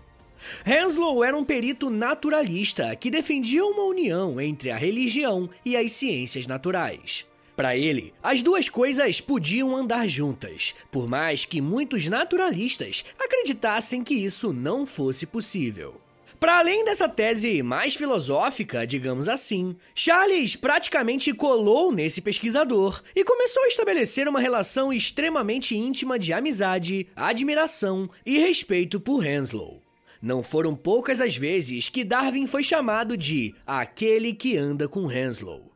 Henslow 0.64 1.24
era 1.24 1.36
um 1.36 1.44
perito 1.44 1.90
naturalista 1.90 2.94
que 2.94 3.10
defendia 3.10 3.64
uma 3.64 3.82
união 3.82 4.40
entre 4.40 4.70
a 4.70 4.76
religião 4.76 5.50
e 5.64 5.76
as 5.76 5.90
ciências 5.90 6.46
naturais. 6.46 7.26
Para 7.56 7.76
ele, 7.76 8.14
as 8.22 8.42
duas 8.42 8.68
coisas 8.68 9.20
podiam 9.20 9.74
andar 9.74 10.06
juntas, 10.06 10.72
por 10.92 11.08
mais 11.08 11.44
que 11.44 11.60
muitos 11.60 12.06
naturalistas 12.06 13.04
acreditassem 13.18 14.04
que 14.04 14.14
isso 14.14 14.52
não 14.52 14.86
fosse 14.86 15.26
possível. 15.26 16.00
Para 16.40 16.58
além 16.58 16.82
dessa 16.86 17.06
tese 17.06 17.62
mais 17.62 17.94
filosófica, 17.94 18.86
digamos 18.86 19.28
assim, 19.28 19.76
Charles 19.94 20.56
praticamente 20.56 21.34
colou 21.34 21.92
nesse 21.92 22.22
pesquisador 22.22 23.02
e 23.14 23.22
começou 23.22 23.62
a 23.62 23.68
estabelecer 23.68 24.26
uma 24.26 24.40
relação 24.40 24.90
extremamente 24.90 25.76
íntima 25.76 26.18
de 26.18 26.32
amizade, 26.32 27.06
admiração 27.14 28.08
e 28.24 28.38
respeito 28.38 28.98
por 28.98 29.22
Henslow. 29.22 29.82
Não 30.22 30.42
foram 30.42 30.74
poucas 30.74 31.20
as 31.20 31.36
vezes 31.36 31.90
que 31.90 32.04
Darwin 32.04 32.46
foi 32.46 32.64
chamado 32.64 33.18
de 33.18 33.54
aquele 33.66 34.32
que 34.32 34.56
anda 34.56 34.88
com 34.88 35.12
Henslow. 35.12 35.70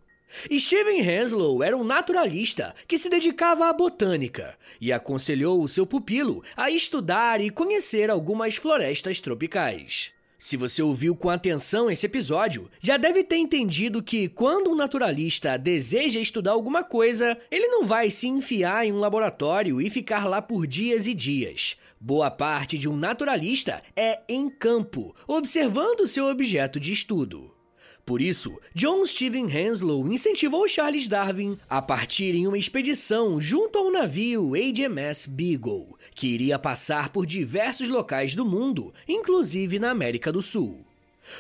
Stephen 0.50 1.00
Henslow 1.00 1.62
era 1.62 1.76
um 1.76 1.84
naturalista 1.84 2.74
que 2.88 2.96
se 2.96 3.10
dedicava 3.10 3.68
à 3.68 3.72
botânica 3.74 4.56
e 4.80 4.90
aconselhou 4.94 5.62
o 5.62 5.68
seu 5.68 5.86
pupilo 5.86 6.42
a 6.56 6.70
estudar 6.70 7.38
e 7.38 7.50
conhecer 7.50 8.08
algumas 8.08 8.56
florestas 8.56 9.20
tropicais. 9.20 10.14
Se 10.44 10.58
você 10.58 10.82
ouviu 10.82 11.16
com 11.16 11.30
atenção 11.30 11.90
esse 11.90 12.04
episódio, 12.04 12.70
já 12.78 12.98
deve 12.98 13.24
ter 13.24 13.36
entendido 13.38 14.02
que 14.02 14.28
quando 14.28 14.70
um 14.70 14.74
naturalista 14.74 15.56
deseja 15.56 16.20
estudar 16.20 16.50
alguma 16.50 16.84
coisa, 16.84 17.38
ele 17.50 17.66
não 17.68 17.86
vai 17.86 18.10
se 18.10 18.28
enfiar 18.28 18.84
em 18.84 18.92
um 18.92 18.98
laboratório 18.98 19.80
e 19.80 19.88
ficar 19.88 20.28
lá 20.28 20.42
por 20.42 20.66
dias 20.66 21.06
e 21.06 21.14
dias. 21.14 21.78
Boa 21.98 22.30
parte 22.30 22.76
de 22.76 22.86
um 22.90 22.94
naturalista 22.94 23.82
é 23.96 24.20
em 24.28 24.50
campo, 24.50 25.16
observando 25.26 26.06
seu 26.06 26.26
objeto 26.26 26.78
de 26.78 26.92
estudo. 26.92 27.50
Por 28.04 28.20
isso, 28.20 28.60
John 28.74 29.06
Stephen 29.06 29.46
Henslow 29.46 30.06
incentivou 30.12 30.68
Charles 30.68 31.08
Darwin 31.08 31.58
a 31.70 31.80
partir 31.80 32.34
em 32.34 32.46
uma 32.46 32.58
expedição 32.58 33.40
junto 33.40 33.78
ao 33.78 33.90
navio 33.90 34.52
HMS 34.52 35.26
Beagle, 35.26 35.96
que 36.14 36.28
iria 36.28 36.58
passar 36.58 37.08
por 37.10 37.26
diversos 37.26 37.88
locais 37.88 38.34
do 38.34 38.44
mundo, 38.44 38.94
inclusive 39.08 39.78
na 39.78 39.90
América 39.90 40.32
do 40.32 40.40
Sul. 40.40 40.84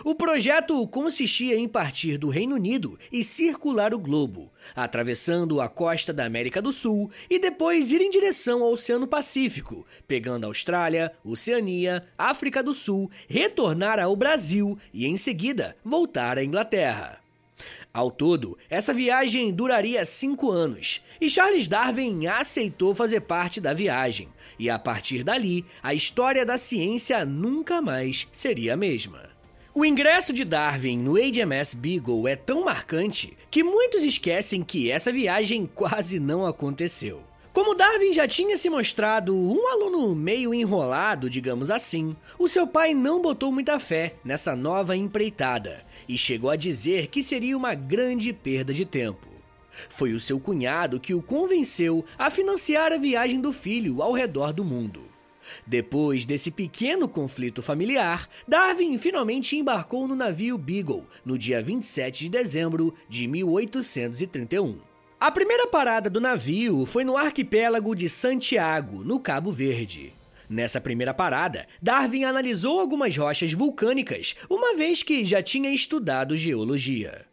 O 0.04 0.14
projeto 0.14 0.86
consistia 0.88 1.56
em 1.56 1.68
partir 1.68 2.16
do 2.16 2.28
Reino 2.28 2.54
Unido 2.54 2.98
e 3.12 3.22
circular 3.22 3.92
o 3.92 3.98
globo, 3.98 4.50
atravessando 4.74 5.60
a 5.60 5.68
costa 5.68 6.12
da 6.12 6.24
América 6.24 6.60
do 6.60 6.72
Sul 6.72 7.10
e 7.28 7.38
depois 7.38 7.92
ir 7.92 8.00
em 8.00 8.10
direção 8.10 8.62
ao 8.62 8.72
Oceano 8.72 9.06
Pacífico, 9.06 9.86
pegando 10.08 10.46
Austrália, 10.46 11.12
Oceania, 11.24 12.04
África 12.16 12.62
do 12.62 12.72
Sul, 12.72 13.10
retornar 13.28 14.00
ao 14.00 14.16
Brasil 14.16 14.78
e 14.92 15.06
em 15.06 15.16
seguida 15.16 15.76
voltar 15.84 16.38
à 16.38 16.44
Inglaterra. 16.44 17.23
Ao 17.94 18.10
todo, 18.10 18.58
essa 18.68 18.92
viagem 18.92 19.52
duraria 19.52 20.04
cinco 20.04 20.50
anos 20.50 21.00
e 21.20 21.30
Charles 21.30 21.68
Darwin 21.68 22.26
aceitou 22.26 22.92
fazer 22.92 23.20
parte 23.20 23.60
da 23.60 23.72
viagem, 23.72 24.28
e 24.58 24.68
a 24.68 24.80
partir 24.80 25.22
dali, 25.22 25.64
a 25.80 25.94
história 25.94 26.44
da 26.44 26.58
ciência 26.58 27.24
nunca 27.24 27.80
mais 27.80 28.26
seria 28.32 28.74
a 28.74 28.76
mesma. 28.76 29.30
O 29.72 29.84
ingresso 29.84 30.32
de 30.32 30.44
Darwin 30.44 30.98
no 30.98 31.14
HMS 31.14 31.76
Beagle 31.76 32.26
é 32.26 32.34
tão 32.34 32.64
marcante 32.64 33.38
que 33.48 33.62
muitos 33.62 34.02
esquecem 34.02 34.64
que 34.64 34.90
essa 34.90 35.12
viagem 35.12 35.64
quase 35.72 36.18
não 36.18 36.44
aconteceu. 36.44 37.22
Como 37.52 37.76
Darwin 37.76 38.12
já 38.12 38.26
tinha 38.26 38.58
se 38.58 38.68
mostrado 38.68 39.36
um 39.36 39.68
aluno 39.68 40.12
meio 40.16 40.52
enrolado, 40.52 41.30
digamos 41.30 41.70
assim, 41.70 42.16
o 42.40 42.48
seu 42.48 42.66
pai 42.66 42.92
não 42.92 43.22
botou 43.22 43.52
muita 43.52 43.78
fé 43.78 44.16
nessa 44.24 44.56
nova 44.56 44.96
empreitada 44.96 45.83
e 46.08 46.16
chegou 46.18 46.50
a 46.50 46.56
dizer 46.56 47.08
que 47.08 47.22
seria 47.22 47.56
uma 47.56 47.74
grande 47.74 48.32
perda 48.32 48.72
de 48.72 48.84
tempo. 48.84 49.28
Foi 49.88 50.12
o 50.12 50.20
seu 50.20 50.38
cunhado 50.38 51.00
que 51.00 51.14
o 51.14 51.22
convenceu 51.22 52.04
a 52.18 52.30
financiar 52.30 52.92
a 52.92 52.98
viagem 52.98 53.40
do 53.40 53.52
filho 53.52 54.02
ao 54.02 54.12
redor 54.12 54.52
do 54.52 54.64
mundo. 54.64 55.02
Depois 55.66 56.24
desse 56.24 56.50
pequeno 56.50 57.08
conflito 57.08 57.62
familiar, 57.62 58.28
Darwin 58.48 58.96
finalmente 58.96 59.56
embarcou 59.56 60.08
no 60.08 60.14
navio 60.14 60.56
Beagle 60.56 61.06
no 61.24 61.36
dia 61.36 61.62
27 61.62 62.24
de 62.24 62.30
dezembro 62.30 62.94
de 63.08 63.26
1831. 63.26 64.78
A 65.20 65.30
primeira 65.30 65.66
parada 65.66 66.10
do 66.10 66.20
navio 66.20 66.84
foi 66.86 67.04
no 67.04 67.16
arquipélago 67.16 67.94
de 67.94 68.08
Santiago, 68.08 69.04
no 69.04 69.20
Cabo 69.20 69.50
Verde. 69.50 70.12
Nessa 70.54 70.80
primeira 70.80 71.12
parada, 71.12 71.66
Darwin 71.82 72.22
analisou 72.22 72.78
algumas 72.78 73.16
rochas 73.16 73.52
vulcânicas, 73.52 74.36
uma 74.48 74.76
vez 74.76 75.02
que 75.02 75.24
já 75.24 75.42
tinha 75.42 75.68
estudado 75.68 76.36
geologia. 76.36 77.26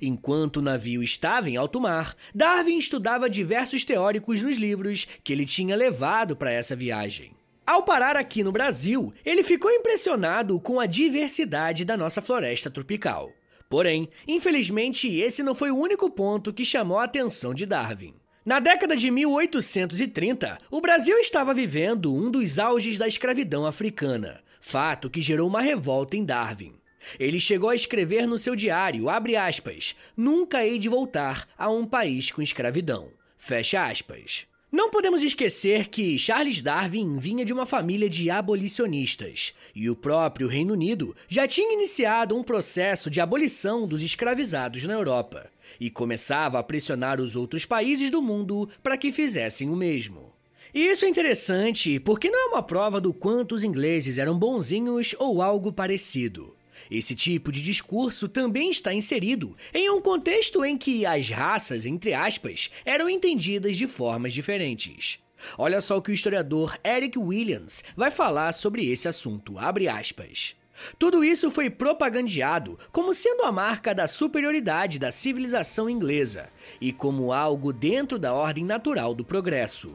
Enquanto 0.00 0.56
o 0.56 0.62
navio 0.62 1.02
estava 1.02 1.50
em 1.50 1.56
alto 1.58 1.78
mar, 1.78 2.16
Darwin 2.34 2.78
estudava 2.78 3.28
diversos 3.28 3.84
teóricos 3.84 4.40
nos 4.40 4.56
livros 4.56 5.06
que 5.22 5.34
ele 5.34 5.44
tinha 5.44 5.76
levado 5.76 6.34
para 6.34 6.50
essa 6.50 6.74
viagem. 6.74 7.32
Ao 7.66 7.82
parar 7.82 8.16
aqui 8.16 8.42
no 8.42 8.50
Brasil, 8.50 9.12
ele 9.22 9.42
ficou 9.42 9.70
impressionado 9.70 10.58
com 10.58 10.80
a 10.80 10.86
diversidade 10.86 11.84
da 11.84 11.94
nossa 11.94 12.22
floresta 12.22 12.70
tropical. 12.70 13.30
Porém, 13.68 14.08
infelizmente, 14.26 15.14
esse 15.14 15.42
não 15.42 15.54
foi 15.54 15.70
o 15.70 15.76
único 15.76 16.08
ponto 16.08 16.54
que 16.54 16.64
chamou 16.64 16.98
a 16.98 17.04
atenção 17.04 17.52
de 17.52 17.66
Darwin. 17.66 18.14
Na 18.44 18.58
década 18.58 18.96
de 18.96 19.08
1830, 19.08 20.58
o 20.68 20.80
Brasil 20.80 21.16
estava 21.18 21.54
vivendo 21.54 22.12
um 22.12 22.28
dos 22.28 22.58
auges 22.58 22.98
da 22.98 23.06
escravidão 23.06 23.64
africana, 23.64 24.40
fato 24.60 25.08
que 25.08 25.20
gerou 25.20 25.46
uma 25.46 25.60
revolta 25.60 26.16
em 26.16 26.24
Darwin. 26.24 26.72
Ele 27.20 27.38
chegou 27.38 27.70
a 27.70 27.74
escrever 27.76 28.26
no 28.26 28.36
seu 28.36 28.56
diário, 28.56 29.06
aspas, 29.08 29.94
nunca 30.16 30.66
hei 30.66 30.76
de 30.76 30.88
voltar 30.88 31.46
a 31.56 31.70
um 31.70 31.86
país 31.86 32.32
com 32.32 32.42
escravidão. 32.42 33.12
Fecha 33.38 33.86
aspas. 33.86 34.44
Não 34.72 34.90
podemos 34.90 35.22
esquecer 35.22 35.86
que 35.86 36.18
Charles 36.18 36.60
Darwin 36.60 37.18
vinha 37.18 37.44
de 37.44 37.52
uma 37.52 37.66
família 37.66 38.10
de 38.10 38.28
abolicionistas, 38.28 39.54
e 39.72 39.88
o 39.88 39.94
próprio 39.94 40.48
Reino 40.48 40.72
Unido 40.72 41.14
já 41.28 41.46
tinha 41.46 41.74
iniciado 41.74 42.36
um 42.36 42.42
processo 42.42 43.08
de 43.08 43.20
abolição 43.20 43.86
dos 43.86 44.02
escravizados 44.02 44.82
na 44.84 44.94
Europa, 44.94 45.48
e 45.80 45.90
começava 45.90 46.58
a 46.58 46.62
pressionar 46.62 47.20
os 47.20 47.36
outros 47.36 47.64
países 47.64 48.10
do 48.10 48.22
mundo 48.22 48.68
para 48.82 48.96
que 48.96 49.12
fizessem 49.12 49.68
o 49.68 49.76
mesmo. 49.76 50.32
E 50.74 50.80
isso 50.86 51.04
é 51.04 51.08
interessante 51.08 52.00
porque 52.00 52.30
não 52.30 52.38
é 52.38 52.46
uma 52.46 52.62
prova 52.62 53.00
do 53.00 53.12
quanto 53.12 53.54
os 53.54 53.62
ingleses 53.62 54.16
eram 54.16 54.38
bonzinhos 54.38 55.14
ou 55.18 55.42
algo 55.42 55.72
parecido. 55.72 56.56
Esse 56.90 57.14
tipo 57.14 57.52
de 57.52 57.62
discurso 57.62 58.28
também 58.28 58.70
está 58.70 58.92
inserido 58.92 59.56
em 59.72 59.90
um 59.90 60.00
contexto 60.00 60.64
em 60.64 60.76
que 60.76 61.06
as 61.06 61.28
raças, 61.28 61.86
entre 61.86 62.14
aspas, 62.14 62.70
eram 62.84 63.08
entendidas 63.08 63.76
de 63.76 63.86
formas 63.86 64.32
diferentes. 64.32 65.18
Olha 65.58 65.80
só 65.80 65.98
o 65.98 66.02
que 66.02 66.10
o 66.10 66.14
historiador 66.14 66.78
Eric 66.84 67.18
Williams 67.18 67.82
vai 67.96 68.10
falar 68.10 68.52
sobre 68.52 68.86
esse 68.90 69.08
assunto, 69.08 69.58
abre 69.58 69.88
aspas. 69.88 70.54
Tudo 70.98 71.22
isso 71.22 71.50
foi 71.50 71.68
propagandeado 71.68 72.78
como 72.90 73.14
sendo 73.14 73.42
a 73.42 73.52
marca 73.52 73.94
da 73.94 74.08
superioridade 74.08 74.98
da 74.98 75.12
civilização 75.12 75.88
inglesa 75.88 76.48
e 76.80 76.92
como 76.92 77.32
algo 77.32 77.72
dentro 77.72 78.18
da 78.18 78.32
ordem 78.32 78.64
natural 78.64 79.14
do 79.14 79.24
progresso. 79.24 79.94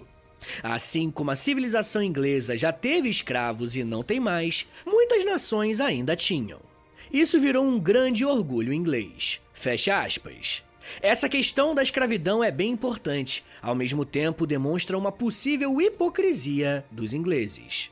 Assim 0.62 1.10
como 1.10 1.32
a 1.32 1.36
civilização 1.36 2.02
inglesa 2.02 2.58
já 2.58 2.72
teve 2.72 3.10
escravos 3.10 3.76
e 3.76 3.84
não 3.84 4.04
tem 4.04 4.20
mais, 4.20 4.68
muitas 4.86 5.26
nações 5.26 5.80
ainda 5.80 6.16
tinham. 6.16 6.60
Isso 7.12 7.40
virou 7.40 7.64
um 7.64 7.80
grande 7.80 8.26
orgulho 8.26 8.74
inglês. 8.74 9.42
Fecha 9.54 10.00
aspas. 10.00 10.64
Essa 11.02 11.28
questão 11.28 11.76
da 11.76 11.84
escravidão 11.84 12.44
é 12.44 12.50
bem 12.50 12.72
importante, 12.72 13.44
ao 13.62 13.76
mesmo 13.76 14.06
tempo 14.06 14.48
demonstra 14.48 14.98
uma 14.98 15.12
possível 15.12 15.82
hipocrisia 15.82 16.86
dos 16.90 17.14
ingleses. 17.14 17.92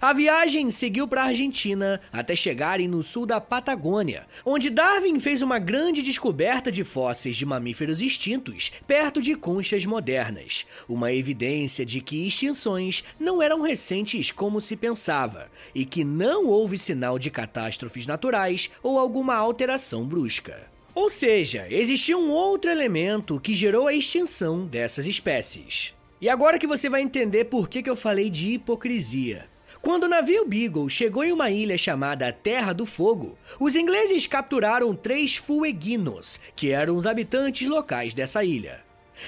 A 0.00 0.12
viagem 0.12 0.70
seguiu 0.70 1.06
para 1.06 1.22
a 1.22 1.26
Argentina 1.26 2.00
até 2.12 2.34
chegarem 2.34 2.88
no 2.88 3.02
sul 3.02 3.26
da 3.26 3.40
Patagônia, 3.40 4.26
onde 4.44 4.70
Darwin 4.70 5.18
fez 5.20 5.42
uma 5.42 5.58
grande 5.58 6.02
descoberta 6.02 6.70
de 6.70 6.84
fósseis 6.84 7.36
de 7.36 7.46
mamíferos 7.46 8.00
extintos 8.00 8.72
perto 8.86 9.20
de 9.20 9.34
conchas 9.34 9.84
modernas, 9.84 10.66
uma 10.88 11.12
evidência 11.12 11.84
de 11.84 12.00
que 12.00 12.26
extinções 12.26 13.04
não 13.18 13.42
eram 13.42 13.62
recentes 13.62 14.30
como 14.30 14.60
se 14.60 14.76
pensava 14.76 15.50
e 15.74 15.84
que 15.84 16.04
não 16.04 16.46
houve 16.46 16.78
sinal 16.78 17.18
de 17.18 17.30
catástrofes 17.30 18.06
naturais 18.06 18.70
ou 18.82 18.98
alguma 18.98 19.34
alteração 19.34 20.04
brusca. 20.04 20.72
Ou 20.94 21.10
seja, 21.10 21.66
existia 21.70 22.16
um 22.16 22.30
outro 22.30 22.70
elemento 22.70 23.40
que 23.40 23.54
gerou 23.54 23.88
a 23.88 23.92
extinção 23.94 24.64
dessas 24.64 25.06
espécies. 25.06 25.92
E 26.20 26.28
agora 26.28 26.58
que 26.58 26.66
você 26.66 26.88
vai 26.88 27.02
entender 27.02 27.46
por 27.46 27.68
que, 27.68 27.82
que 27.82 27.90
eu 27.90 27.96
falei 27.96 28.30
de 28.30 28.52
hipocrisia. 28.52 29.46
Quando 29.84 30.04
o 30.04 30.08
navio 30.08 30.46
Beagle 30.46 30.88
chegou 30.88 31.22
em 31.22 31.30
uma 31.30 31.50
ilha 31.50 31.76
chamada 31.76 32.32
Terra 32.32 32.72
do 32.72 32.86
Fogo, 32.86 33.36
os 33.60 33.76
ingleses 33.76 34.26
capturaram 34.26 34.94
três 34.94 35.36
fueguinos, 35.36 36.40
que 36.56 36.70
eram 36.70 36.96
os 36.96 37.06
habitantes 37.06 37.68
locais 37.68 38.14
dessa 38.14 38.42
ilha. 38.42 38.82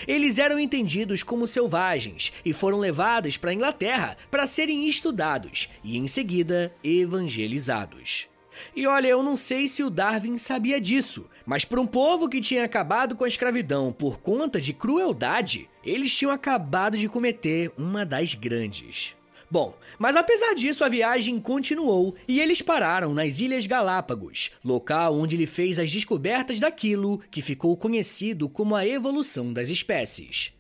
Eles 0.09 0.39
eram 0.39 0.59
entendidos 0.59 1.23
como 1.23 1.47
selvagens 1.47 2.33
e 2.43 2.55
foram 2.55 2.79
levados 2.79 3.37
para 3.37 3.51
a 3.51 3.55
Inglaterra 3.55 4.17
para 4.31 4.47
serem 4.47 4.89
estudados 4.89 5.69
e, 5.85 5.99
em 5.99 6.07
seguida, 6.07 6.75
evangelizados. 6.83 8.27
E 8.75 8.87
olha, 8.87 9.09
eu 9.09 9.23
não 9.23 9.37
sei 9.37 9.69
se 9.69 9.83
o 9.83 9.91
Darwin 9.91 10.39
sabia 10.39 10.81
disso, 10.81 11.29
mas 11.45 11.67
para 11.67 11.83
um 11.83 11.87
povo 11.87 12.31
que 12.31 12.41
tinha 12.41 12.65
acabado 12.65 13.15
com 13.15 13.25
a 13.25 13.29
escravidão 13.29 13.93
por 13.93 14.21
conta 14.21 14.59
de 14.59 14.73
crueldade, 14.73 15.69
eles 15.85 16.17
tinham 16.17 16.33
acabado 16.33 16.97
de 16.97 17.11
cometer 17.11 17.71
uma 17.77 18.07
das 18.07 18.35
grandes. 18.35 19.16
Bom, 19.51 19.77
mas 19.99 20.17
apesar 20.17 20.55
disso, 20.55 20.85
a 20.85 20.89
viagem 20.89 21.39
continuou 21.39 22.17
e 22.27 22.41
eles 22.41 22.61
pararam 22.61 23.15
nas 23.15 23.39
Ilhas 23.39 23.67
Galápagos, 23.67 24.51
local 24.65 25.15
onde 25.15 25.37
ele 25.37 25.47
fez 25.47 25.79
as 25.79 25.91
descobertas 25.91 26.59
daquilo 26.59 27.21
que 27.31 27.41
ficou 27.41 27.77
conhecido 27.77 28.49
como 28.49 28.75
a 28.75 28.87
evolução 28.87 29.53
das 29.53 29.69
espécies. 29.69 30.53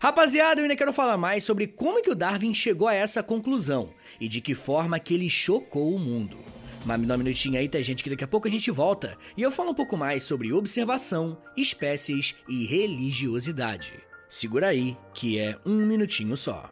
Rapaziada, 0.00 0.60
eu 0.60 0.64
ainda 0.64 0.76
quero 0.76 0.92
falar 0.92 1.16
mais 1.16 1.44
sobre 1.44 1.66
como 1.66 2.02
que 2.02 2.10
o 2.10 2.14
Darwin 2.14 2.54
chegou 2.54 2.88
a 2.88 2.94
essa 2.94 3.22
conclusão 3.22 3.90
e 4.20 4.28
de 4.28 4.40
que 4.40 4.54
forma 4.54 4.98
que 4.98 5.12
ele 5.12 5.28
chocou 5.28 5.94
o 5.94 5.98
mundo. 5.98 6.38
Mas 6.84 7.00
me 7.00 7.06
dá 7.06 7.14
um 7.14 7.18
minutinho 7.18 7.58
aí, 7.58 7.68
tá, 7.68 7.80
gente, 7.80 8.02
que 8.02 8.10
daqui 8.10 8.24
a 8.24 8.28
pouco 8.28 8.48
a 8.48 8.50
gente 8.50 8.70
volta 8.70 9.16
e 9.36 9.42
eu 9.42 9.50
falo 9.50 9.70
um 9.70 9.74
pouco 9.74 9.96
mais 9.96 10.22
sobre 10.22 10.52
observação, 10.52 11.36
espécies 11.56 12.34
e 12.48 12.64
religiosidade. 12.64 13.92
Segura 14.28 14.68
aí, 14.68 14.96
que 15.12 15.38
é 15.38 15.58
um 15.66 15.84
minutinho 15.86 16.36
só. 16.36 16.71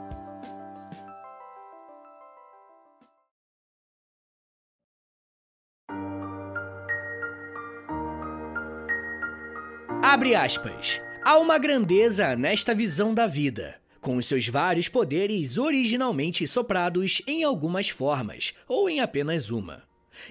Abre 10.11 10.35
aspas. 10.35 11.01
Há 11.23 11.37
uma 11.37 11.57
grandeza 11.57 12.35
nesta 12.35 12.75
visão 12.75 13.13
da 13.13 13.27
vida 13.27 13.79
com 14.01 14.17
os 14.17 14.25
seus 14.25 14.45
vários 14.45 14.89
poderes 14.89 15.57
originalmente 15.57 16.45
soprados 16.49 17.21
em 17.25 17.45
algumas 17.45 17.87
formas, 17.87 18.53
ou 18.67 18.89
em 18.89 18.99
apenas 18.99 19.49
uma. 19.49 19.83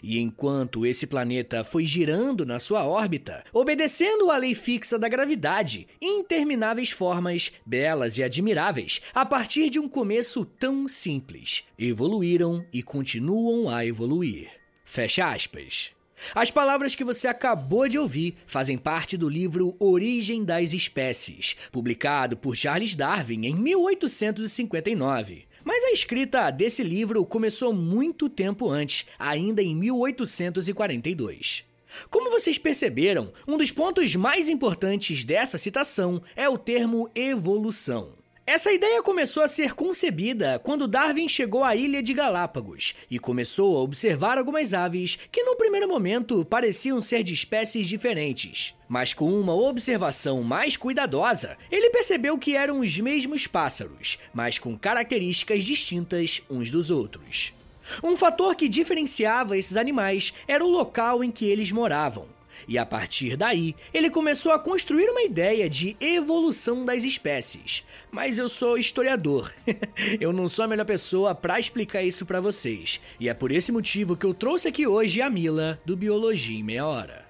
E 0.02 0.18
enquanto 0.18 0.84
esse 0.84 1.06
planeta 1.06 1.64
foi 1.64 1.86
girando 1.86 2.44
na 2.44 2.60
sua 2.60 2.84
órbita, 2.84 3.42
obedecendo 3.54 4.30
à 4.30 4.36
lei 4.36 4.54
fixa 4.54 4.98
da 4.98 5.08
gravidade, 5.08 5.88
intermináveis 5.98 6.90
formas, 6.90 7.50
belas 7.64 8.18
e 8.18 8.22
admiráveis, 8.22 9.00
a 9.14 9.24
partir 9.24 9.70
de 9.70 9.78
um 9.78 9.88
começo 9.88 10.44
tão 10.44 10.86
simples, 10.88 11.64
evoluíram 11.78 12.66
e 12.70 12.82
continuam 12.82 13.70
a 13.70 13.86
evoluir. 13.86 14.50
Fecha 14.84 15.32
aspas. 15.32 15.90
As 16.34 16.50
palavras 16.50 16.94
que 16.94 17.04
você 17.04 17.26
acabou 17.28 17.88
de 17.88 17.98
ouvir 17.98 18.36
fazem 18.46 18.76
parte 18.78 19.16
do 19.16 19.28
livro 19.28 19.74
Origem 19.78 20.44
das 20.44 20.72
Espécies, 20.72 21.56
publicado 21.72 22.36
por 22.36 22.56
Charles 22.56 22.94
Darwin 22.94 23.46
em 23.46 23.54
1859. 23.54 25.44
Mas 25.64 25.84
a 25.84 25.92
escrita 25.92 26.50
desse 26.50 26.82
livro 26.82 27.24
começou 27.26 27.72
muito 27.72 28.28
tempo 28.28 28.68
antes, 28.68 29.06
ainda 29.18 29.62
em 29.62 29.74
1842. 29.74 31.64
Como 32.08 32.30
vocês 32.30 32.56
perceberam, 32.56 33.32
um 33.46 33.58
dos 33.58 33.70
pontos 33.70 34.14
mais 34.14 34.48
importantes 34.48 35.24
dessa 35.24 35.58
citação 35.58 36.22
é 36.36 36.48
o 36.48 36.56
termo 36.56 37.10
evolução. 37.14 38.19
Essa 38.52 38.72
ideia 38.72 39.00
começou 39.00 39.44
a 39.44 39.48
ser 39.48 39.74
concebida 39.74 40.58
quando 40.58 40.88
Darwin 40.88 41.28
chegou 41.28 41.62
à 41.62 41.76
ilha 41.76 42.02
de 42.02 42.12
Galápagos 42.12 42.96
e 43.08 43.16
começou 43.16 43.76
a 43.76 43.80
observar 43.80 44.38
algumas 44.38 44.74
aves 44.74 45.16
que, 45.30 45.44
no 45.44 45.54
primeiro 45.54 45.86
momento, 45.86 46.44
pareciam 46.44 47.00
ser 47.00 47.22
de 47.22 47.32
espécies 47.32 47.86
diferentes. 47.86 48.74
Mas 48.88 49.14
com 49.14 49.32
uma 49.32 49.54
observação 49.54 50.42
mais 50.42 50.76
cuidadosa, 50.76 51.56
ele 51.70 51.90
percebeu 51.90 52.36
que 52.36 52.56
eram 52.56 52.80
os 52.80 52.98
mesmos 52.98 53.46
pássaros, 53.46 54.18
mas 54.34 54.58
com 54.58 54.76
características 54.76 55.62
distintas 55.62 56.42
uns 56.50 56.72
dos 56.72 56.90
outros. 56.90 57.54
Um 58.02 58.16
fator 58.16 58.56
que 58.56 58.68
diferenciava 58.68 59.56
esses 59.56 59.76
animais 59.76 60.34
era 60.48 60.64
o 60.64 60.68
local 60.68 61.22
em 61.22 61.30
que 61.30 61.44
eles 61.44 61.70
moravam. 61.70 62.26
E 62.66 62.78
a 62.78 62.86
partir 62.86 63.36
daí, 63.36 63.74
ele 63.92 64.10
começou 64.10 64.52
a 64.52 64.58
construir 64.58 65.08
uma 65.08 65.22
ideia 65.22 65.68
de 65.68 65.96
evolução 66.00 66.84
das 66.84 67.04
espécies. 67.04 67.84
Mas 68.10 68.38
eu 68.38 68.48
sou 68.48 68.78
historiador. 68.78 69.52
eu 70.20 70.32
não 70.32 70.48
sou 70.48 70.64
a 70.64 70.68
melhor 70.68 70.86
pessoa 70.86 71.34
para 71.34 71.58
explicar 71.58 72.02
isso 72.02 72.26
para 72.26 72.40
vocês. 72.40 73.00
E 73.18 73.28
é 73.28 73.34
por 73.34 73.50
esse 73.50 73.72
motivo 73.72 74.16
que 74.16 74.26
eu 74.26 74.34
trouxe 74.34 74.68
aqui 74.68 74.86
hoje 74.86 75.22
a 75.22 75.30
Mila 75.30 75.80
do 75.84 75.96
Biologia 75.96 76.58
em 76.58 76.62
Meia 76.62 76.86
Hora. 76.86 77.24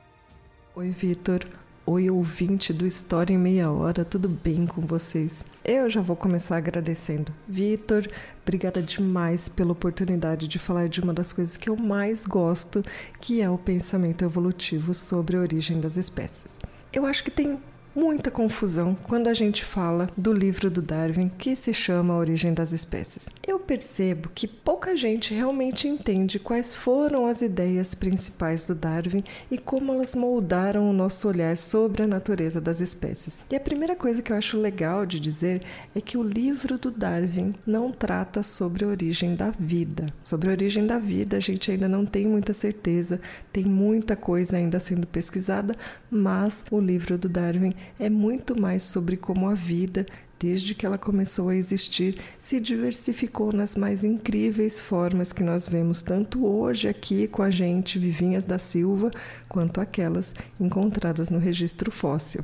Oi, 0.74 0.90
Vitor. 0.90 1.40
Oi, 1.92 2.08
ouvinte 2.08 2.72
do 2.72 2.86
História 2.86 3.34
em 3.34 3.36
Meia 3.36 3.68
Hora, 3.68 4.04
tudo 4.04 4.28
bem 4.28 4.64
com 4.64 4.80
vocês? 4.80 5.44
Eu 5.64 5.90
já 5.90 6.00
vou 6.00 6.14
começar 6.14 6.56
agradecendo. 6.56 7.34
Vitor, 7.48 8.08
obrigada 8.44 8.80
demais 8.80 9.48
pela 9.48 9.72
oportunidade 9.72 10.46
de 10.46 10.56
falar 10.56 10.88
de 10.88 11.00
uma 11.00 11.12
das 11.12 11.32
coisas 11.32 11.56
que 11.56 11.68
eu 11.68 11.76
mais 11.76 12.24
gosto, 12.24 12.84
que 13.20 13.42
é 13.42 13.50
o 13.50 13.58
pensamento 13.58 14.24
evolutivo 14.24 14.94
sobre 14.94 15.36
a 15.36 15.40
origem 15.40 15.80
das 15.80 15.96
espécies. 15.96 16.60
Eu 16.92 17.04
acho 17.04 17.24
que 17.24 17.30
tem 17.32 17.58
muita 17.94 18.30
confusão 18.30 18.96
quando 19.08 19.28
a 19.28 19.34
gente 19.34 19.64
fala 19.64 20.08
do 20.16 20.32
livro 20.32 20.70
do 20.70 20.80
Darwin 20.80 21.30
que 21.36 21.56
se 21.56 21.74
chama 21.74 22.14
A 22.14 22.18
Origem 22.18 22.54
das 22.54 22.72
Espécies. 22.72 23.28
Eu 23.46 23.58
percebo 23.58 24.30
que 24.34 24.46
pouca 24.46 24.96
gente 24.96 25.34
realmente 25.34 25.88
entende 25.88 26.38
quais 26.38 26.76
foram 26.76 27.26
as 27.26 27.42
ideias 27.42 27.94
principais 27.94 28.64
do 28.64 28.74
Darwin 28.74 29.24
e 29.50 29.58
como 29.58 29.92
elas 29.92 30.14
moldaram 30.14 30.88
o 30.88 30.92
nosso 30.92 31.28
olhar 31.28 31.56
sobre 31.56 32.02
a 32.02 32.06
natureza 32.06 32.60
das 32.60 32.80
espécies. 32.80 33.40
E 33.50 33.56
a 33.56 33.60
primeira 33.60 33.96
coisa 33.96 34.22
que 34.22 34.32
eu 34.32 34.36
acho 34.36 34.58
legal 34.58 35.04
de 35.04 35.18
dizer 35.18 35.62
é 35.94 36.00
que 36.00 36.16
o 36.16 36.22
livro 36.22 36.78
do 36.78 36.90
Darwin 36.90 37.54
não 37.66 37.90
trata 37.90 38.42
sobre 38.42 38.84
a 38.84 38.88
origem 38.88 39.34
da 39.34 39.50
vida. 39.50 40.06
Sobre 40.22 40.48
a 40.48 40.52
origem 40.52 40.86
da 40.86 40.98
vida, 40.98 41.36
a 41.36 41.40
gente 41.40 41.70
ainda 41.70 41.88
não 41.88 42.06
tem 42.06 42.26
muita 42.26 42.52
certeza, 42.52 43.20
tem 43.52 43.64
muita 43.64 44.14
coisa 44.14 44.56
ainda 44.56 44.78
sendo 44.78 45.06
pesquisada, 45.06 45.76
mas 46.10 46.64
o 46.70 46.80
livro 46.80 47.18
do 47.18 47.28
Darwin 47.28 47.74
é 47.98 48.08
muito 48.10 48.60
mais 48.60 48.82
sobre 48.82 49.16
como 49.16 49.48
a 49.48 49.54
vida 49.54 50.06
desde 50.40 50.74
que 50.74 50.86
ela 50.86 50.96
começou 50.96 51.50
a 51.50 51.54
existir, 51.54 52.18
se 52.38 52.58
diversificou 52.58 53.52
nas 53.52 53.76
mais 53.76 54.02
incríveis 54.02 54.80
formas 54.80 55.34
que 55.34 55.42
nós 55.42 55.68
vemos 55.68 56.00
tanto 56.02 56.46
hoje 56.46 56.88
aqui 56.88 57.28
com 57.28 57.42
a 57.42 57.50
gente, 57.50 57.98
Vivinhas 57.98 58.46
da 58.46 58.58
Silva, 58.58 59.10
quanto 59.50 59.82
aquelas 59.82 60.34
encontradas 60.58 61.28
no 61.28 61.38
registro 61.38 61.92
fóssil. 61.92 62.40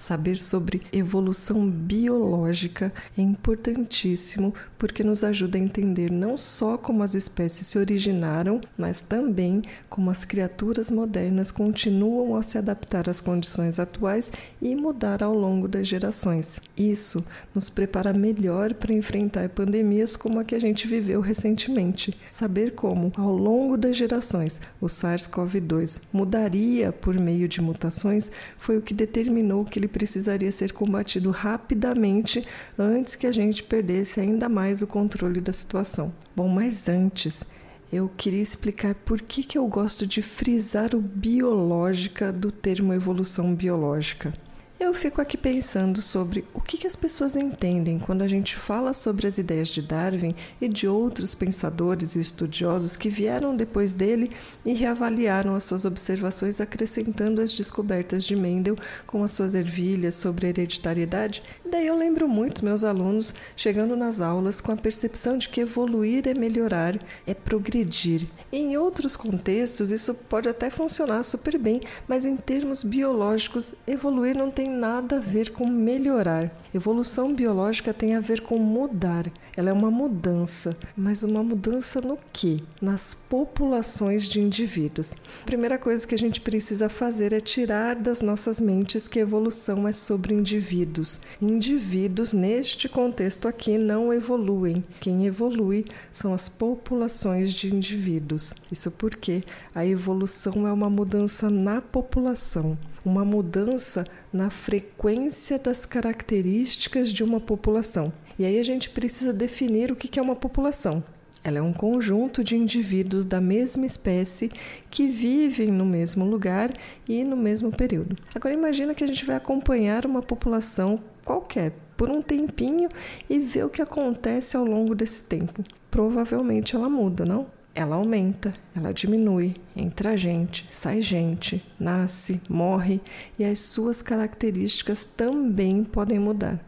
Saber 0.00 0.38
sobre 0.38 0.80
evolução 0.94 1.68
biológica 1.70 2.90
é 3.18 3.20
importantíssimo 3.20 4.54
porque 4.78 5.04
nos 5.04 5.22
ajuda 5.22 5.58
a 5.58 5.60
entender 5.60 6.10
não 6.10 6.38
só 6.38 6.78
como 6.78 7.02
as 7.02 7.14
espécies 7.14 7.66
se 7.66 7.78
originaram, 7.78 8.62
mas 8.78 9.02
também 9.02 9.62
como 9.90 10.10
as 10.10 10.24
criaturas 10.24 10.90
modernas 10.90 11.52
continuam 11.52 12.34
a 12.34 12.42
se 12.42 12.56
adaptar 12.56 13.10
às 13.10 13.20
condições 13.20 13.78
atuais 13.78 14.32
e 14.60 14.74
mudar 14.74 15.22
ao 15.22 15.34
longo 15.34 15.68
das 15.68 15.86
gerações. 15.86 16.62
Isso 16.74 17.22
nos 17.54 17.68
prepara 17.68 18.14
melhor 18.14 18.72
para 18.72 18.94
enfrentar 18.94 19.50
pandemias 19.50 20.16
como 20.16 20.40
a 20.40 20.44
que 20.44 20.54
a 20.54 20.60
gente 20.60 20.88
viveu 20.88 21.20
recentemente. 21.20 22.16
Saber 22.30 22.72
como, 22.74 23.12
ao 23.18 23.36
longo 23.36 23.76
das 23.76 23.98
gerações, 23.98 24.62
o 24.80 24.86
SARS-CoV-2 24.86 26.00
mudaria 26.10 26.90
por 26.90 27.14
meio 27.16 27.46
de 27.46 27.60
mutações 27.60 28.32
foi 28.56 28.78
o 28.78 28.82
que 28.82 28.94
determinou 28.94 29.62
que 29.62 29.78
ele 29.78 29.89
precisaria 29.90 30.50
ser 30.50 30.72
combatido 30.72 31.30
rapidamente 31.30 32.46
antes 32.78 33.14
que 33.14 33.26
a 33.26 33.32
gente 33.32 33.62
perdesse 33.62 34.20
ainda 34.20 34.48
mais 34.48 34.80
o 34.80 34.86
controle 34.86 35.40
da 35.40 35.52
situação. 35.52 36.12
Bom, 36.34 36.48
mas 36.48 36.88
antes, 36.88 37.44
eu 37.92 38.08
queria 38.16 38.40
explicar 38.40 38.94
por 38.94 39.20
que, 39.20 39.42
que 39.42 39.58
eu 39.58 39.66
gosto 39.66 40.06
de 40.06 40.22
frisar 40.22 40.94
o 40.94 41.00
biológica 41.00 42.32
do 42.32 42.52
termo 42.52 42.94
evolução 42.94 43.54
biológica. 43.54 44.32
Eu 44.80 44.94
fico 44.94 45.20
aqui 45.20 45.36
pensando 45.36 46.00
sobre 46.00 46.42
o 46.54 46.60
que, 46.62 46.86
as 46.86 46.96
pessoas 46.96 47.36
entendem 47.36 47.98
quando 47.98 48.22
a 48.22 48.26
gente 48.26 48.56
fala 48.56 48.94
sobre 48.94 49.26
as 49.26 49.36
ideias 49.36 49.68
de 49.68 49.82
Darwin 49.82 50.34
e 50.58 50.66
de 50.66 50.88
outros 50.88 51.34
pensadores 51.34 52.16
e 52.16 52.20
estudiosos 52.20 52.96
que 52.96 53.10
vieram 53.10 53.54
depois 53.54 53.92
dele 53.92 54.30
e 54.64 54.72
reavaliaram 54.72 55.54
as 55.54 55.64
suas 55.64 55.84
observações, 55.84 56.62
acrescentando 56.62 57.42
as 57.42 57.54
descobertas 57.54 58.24
de 58.24 58.34
Mendel 58.34 58.74
com 59.06 59.22
as 59.22 59.32
suas 59.32 59.54
ervilhas 59.54 60.14
sobre 60.14 60.46
hereditariedade. 60.48 61.42
Daí 61.70 61.86
eu 61.86 61.94
lembro 61.94 62.26
muito 62.26 62.64
meus 62.64 62.82
alunos 62.82 63.34
chegando 63.54 63.94
nas 63.94 64.18
aulas 64.18 64.62
com 64.62 64.72
a 64.72 64.76
percepção 64.76 65.36
de 65.36 65.50
que 65.50 65.60
evoluir 65.60 66.26
é 66.26 66.32
melhorar, 66.32 66.98
é 67.26 67.34
progredir. 67.34 68.26
Em 68.50 68.78
outros 68.78 69.14
contextos, 69.14 69.90
isso 69.90 70.14
pode 70.14 70.48
até 70.48 70.70
funcionar 70.70 71.22
super 71.22 71.58
bem, 71.58 71.82
mas 72.08 72.24
em 72.24 72.34
termos 72.34 72.82
biológicos, 72.82 73.74
evoluir 73.86 74.34
não 74.34 74.50
tem 74.50 74.69
nada 74.70 75.16
a 75.16 75.20
ver 75.20 75.50
com 75.50 75.66
melhorar. 75.66 76.50
Evolução 76.72 77.34
biológica 77.34 77.92
tem 77.92 78.14
a 78.14 78.20
ver 78.20 78.40
com 78.40 78.58
mudar. 78.58 79.26
Ela 79.56 79.70
é 79.70 79.72
uma 79.72 79.90
mudança, 79.90 80.76
mas 80.96 81.24
uma 81.24 81.42
mudança 81.42 82.00
no 82.00 82.16
que? 82.32 82.62
Nas 82.80 83.12
populações 83.12 84.28
de 84.28 84.40
indivíduos. 84.40 85.12
A 85.42 85.44
primeira 85.44 85.76
coisa 85.76 86.06
que 86.06 86.14
a 86.14 86.18
gente 86.18 86.40
precisa 86.40 86.88
fazer 86.88 87.32
é 87.32 87.40
tirar 87.40 87.96
das 87.96 88.22
nossas 88.22 88.60
mentes 88.60 89.08
que 89.08 89.18
evolução 89.18 89.86
é 89.86 89.92
sobre 89.92 90.32
indivíduos. 90.32 91.20
Indivíduos, 91.42 92.32
neste 92.32 92.88
contexto 92.88 93.48
aqui, 93.48 93.76
não 93.76 94.12
evoluem. 94.12 94.84
Quem 95.00 95.26
evolui 95.26 95.84
são 96.12 96.32
as 96.32 96.48
populações 96.48 97.52
de 97.52 97.74
indivíduos. 97.74 98.54
Isso 98.70 98.90
porque 98.92 99.42
a 99.74 99.84
evolução 99.84 100.66
é 100.66 100.72
uma 100.72 100.88
mudança 100.88 101.50
na 101.50 101.82
população 101.82 102.78
uma 103.04 103.24
mudança 103.24 104.04
na 104.32 104.50
frequência 104.50 105.58
das 105.58 105.86
características 105.86 107.12
de 107.12 107.22
uma 107.22 107.40
população. 107.40 108.12
E 108.38 108.44
aí 108.44 108.58
a 108.58 108.64
gente 108.64 108.90
precisa 108.90 109.32
definir 109.32 109.90
o 109.92 109.96
que 109.96 110.18
é 110.18 110.22
uma 110.22 110.36
população. 110.36 111.02
Ela 111.42 111.58
é 111.58 111.62
um 111.62 111.72
conjunto 111.72 112.44
de 112.44 112.54
indivíduos 112.54 113.24
da 113.24 113.40
mesma 113.40 113.86
espécie 113.86 114.50
que 114.90 115.06
vivem 115.08 115.68
no 115.68 115.86
mesmo 115.86 116.24
lugar 116.24 116.70
e 117.08 117.24
no 117.24 117.36
mesmo 117.36 117.70
período. 117.70 118.16
Agora 118.34 118.52
imagina 118.54 118.94
que 118.94 119.02
a 119.02 119.06
gente 119.06 119.24
vai 119.24 119.36
acompanhar 119.36 120.04
uma 120.04 120.20
população 120.20 121.00
qualquer 121.24 121.72
por 121.96 122.10
um 122.10 122.20
tempinho 122.20 122.88
e 123.28 123.38
ver 123.38 123.64
o 123.64 123.70
que 123.70 123.80
acontece 123.80 124.56
ao 124.56 124.64
longo 124.64 124.94
desse 124.94 125.22
tempo. 125.22 125.64
Provavelmente 125.90 126.76
ela 126.76 126.88
muda, 126.88 127.24
não? 127.24 127.46
Ela 127.74 127.96
aumenta, 127.96 128.54
ela 128.76 128.92
diminui, 128.92 129.54
entra 129.76 130.16
gente, 130.16 130.68
sai 130.70 131.00
gente, 131.00 131.64
nasce, 131.78 132.40
morre 132.48 133.00
e 133.38 133.44
as 133.44 133.60
suas 133.60 134.02
características 134.02 135.04
também 135.16 135.84
podem 135.84 136.18
mudar. 136.18 136.58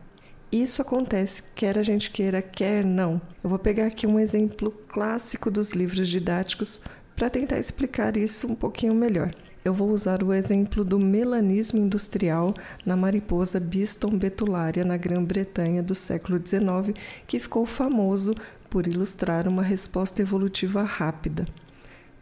Isso 0.50 0.82
acontece 0.82 1.42
quer 1.54 1.78
a 1.78 1.82
gente 1.82 2.10
queira, 2.10 2.42
quer 2.42 2.84
não. 2.84 3.20
Eu 3.42 3.50
vou 3.50 3.58
pegar 3.58 3.86
aqui 3.86 4.06
um 4.06 4.20
exemplo 4.20 4.70
clássico 4.88 5.50
dos 5.50 5.70
livros 5.70 6.08
didáticos 6.08 6.80
para 7.16 7.30
tentar 7.30 7.58
explicar 7.58 8.16
isso 8.16 8.46
um 8.46 8.54
pouquinho 8.54 8.94
melhor. 8.94 9.34
Eu 9.64 9.72
vou 9.72 9.90
usar 9.90 10.24
o 10.24 10.32
exemplo 10.32 10.84
do 10.84 10.98
melanismo 10.98 11.78
industrial 11.78 12.52
na 12.84 12.96
mariposa 12.96 13.60
Biston 13.60 14.10
betulária 14.10 14.84
na 14.84 14.96
Grã-Bretanha 14.96 15.82
do 15.82 15.94
século 15.94 16.40
XIX, 16.44 16.98
que 17.26 17.38
ficou 17.38 17.64
famoso 17.64 18.34
por 18.72 18.86
ilustrar 18.86 19.46
uma 19.46 19.62
resposta 19.62 20.22
evolutiva 20.22 20.82
rápida. 20.82 21.44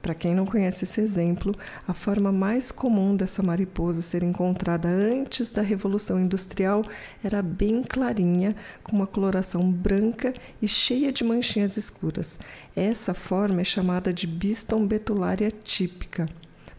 Para 0.03 0.17
quem 0.17 0.35
não 0.35 0.45
conhece 0.45 0.83
esse 0.83 1.01
exemplo, 1.01 1.55
a 1.87 1.95
forma 1.95 2.33
mais 2.33 2.73
comum 2.73 3.15
dessa 3.15 3.41
mariposa 3.41 4.03
ser 4.03 4.25
encontrada 4.25 4.89
antes 4.89 5.53
da 5.53 5.63
Revolução 5.63 6.19
Industrial 6.19 6.83
era 7.23 7.41
bem 7.41 7.85
clarinha, 7.85 8.57
com 8.83 8.97
uma 8.97 9.07
coloração 9.07 9.71
branca 9.71 10.35
e 10.61 10.67
cheia 10.67 11.13
de 11.13 11.23
manchinhas 11.23 11.77
escuras. 11.77 12.37
Essa 12.75 13.15
forma 13.15 13.61
é 13.61 13.65
chamada 13.65 14.13
de 14.13 14.27
Biston 14.27 14.85
betulária 14.85 15.53
típica. 15.53 16.29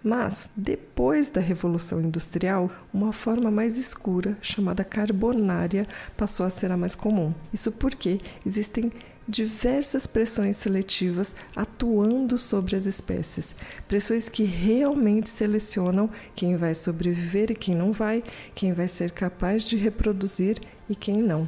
Mas, 0.03 0.49
depois 0.57 1.29
da 1.29 1.39
Revolução 1.39 2.01
Industrial, 2.01 2.69
uma 2.91 3.13
forma 3.13 3.49
mais 3.49 3.77
escura, 3.77 4.37
chamada 4.41 4.83
carbonária, 4.83 5.87
passou 6.17 6.45
a 6.45 6.49
ser 6.49 6.71
a 6.71 6.77
mais 6.77 6.93
comum. 6.93 7.33
Isso 7.53 7.71
porque 7.71 8.19
existem 8.43 8.91
diversas 9.27 10.07
pressões 10.07 10.57
seletivas 10.57 11.35
atuando 11.55 12.37
sobre 12.37 12.75
as 12.75 12.85
espécies, 12.85 13.55
pressões 13.87 14.27
que 14.27 14.43
realmente 14.43 15.29
selecionam 15.29 16.09
quem 16.35 16.57
vai 16.57 16.75
sobreviver 16.75 17.51
e 17.51 17.55
quem 17.55 17.75
não 17.75 17.91
vai, 17.91 18.23
quem 18.53 18.73
vai 18.73 18.87
ser 18.87 19.11
capaz 19.11 19.63
de 19.63 19.77
reproduzir 19.77 20.59
e 20.89 20.95
quem 20.95 21.21
não. 21.21 21.47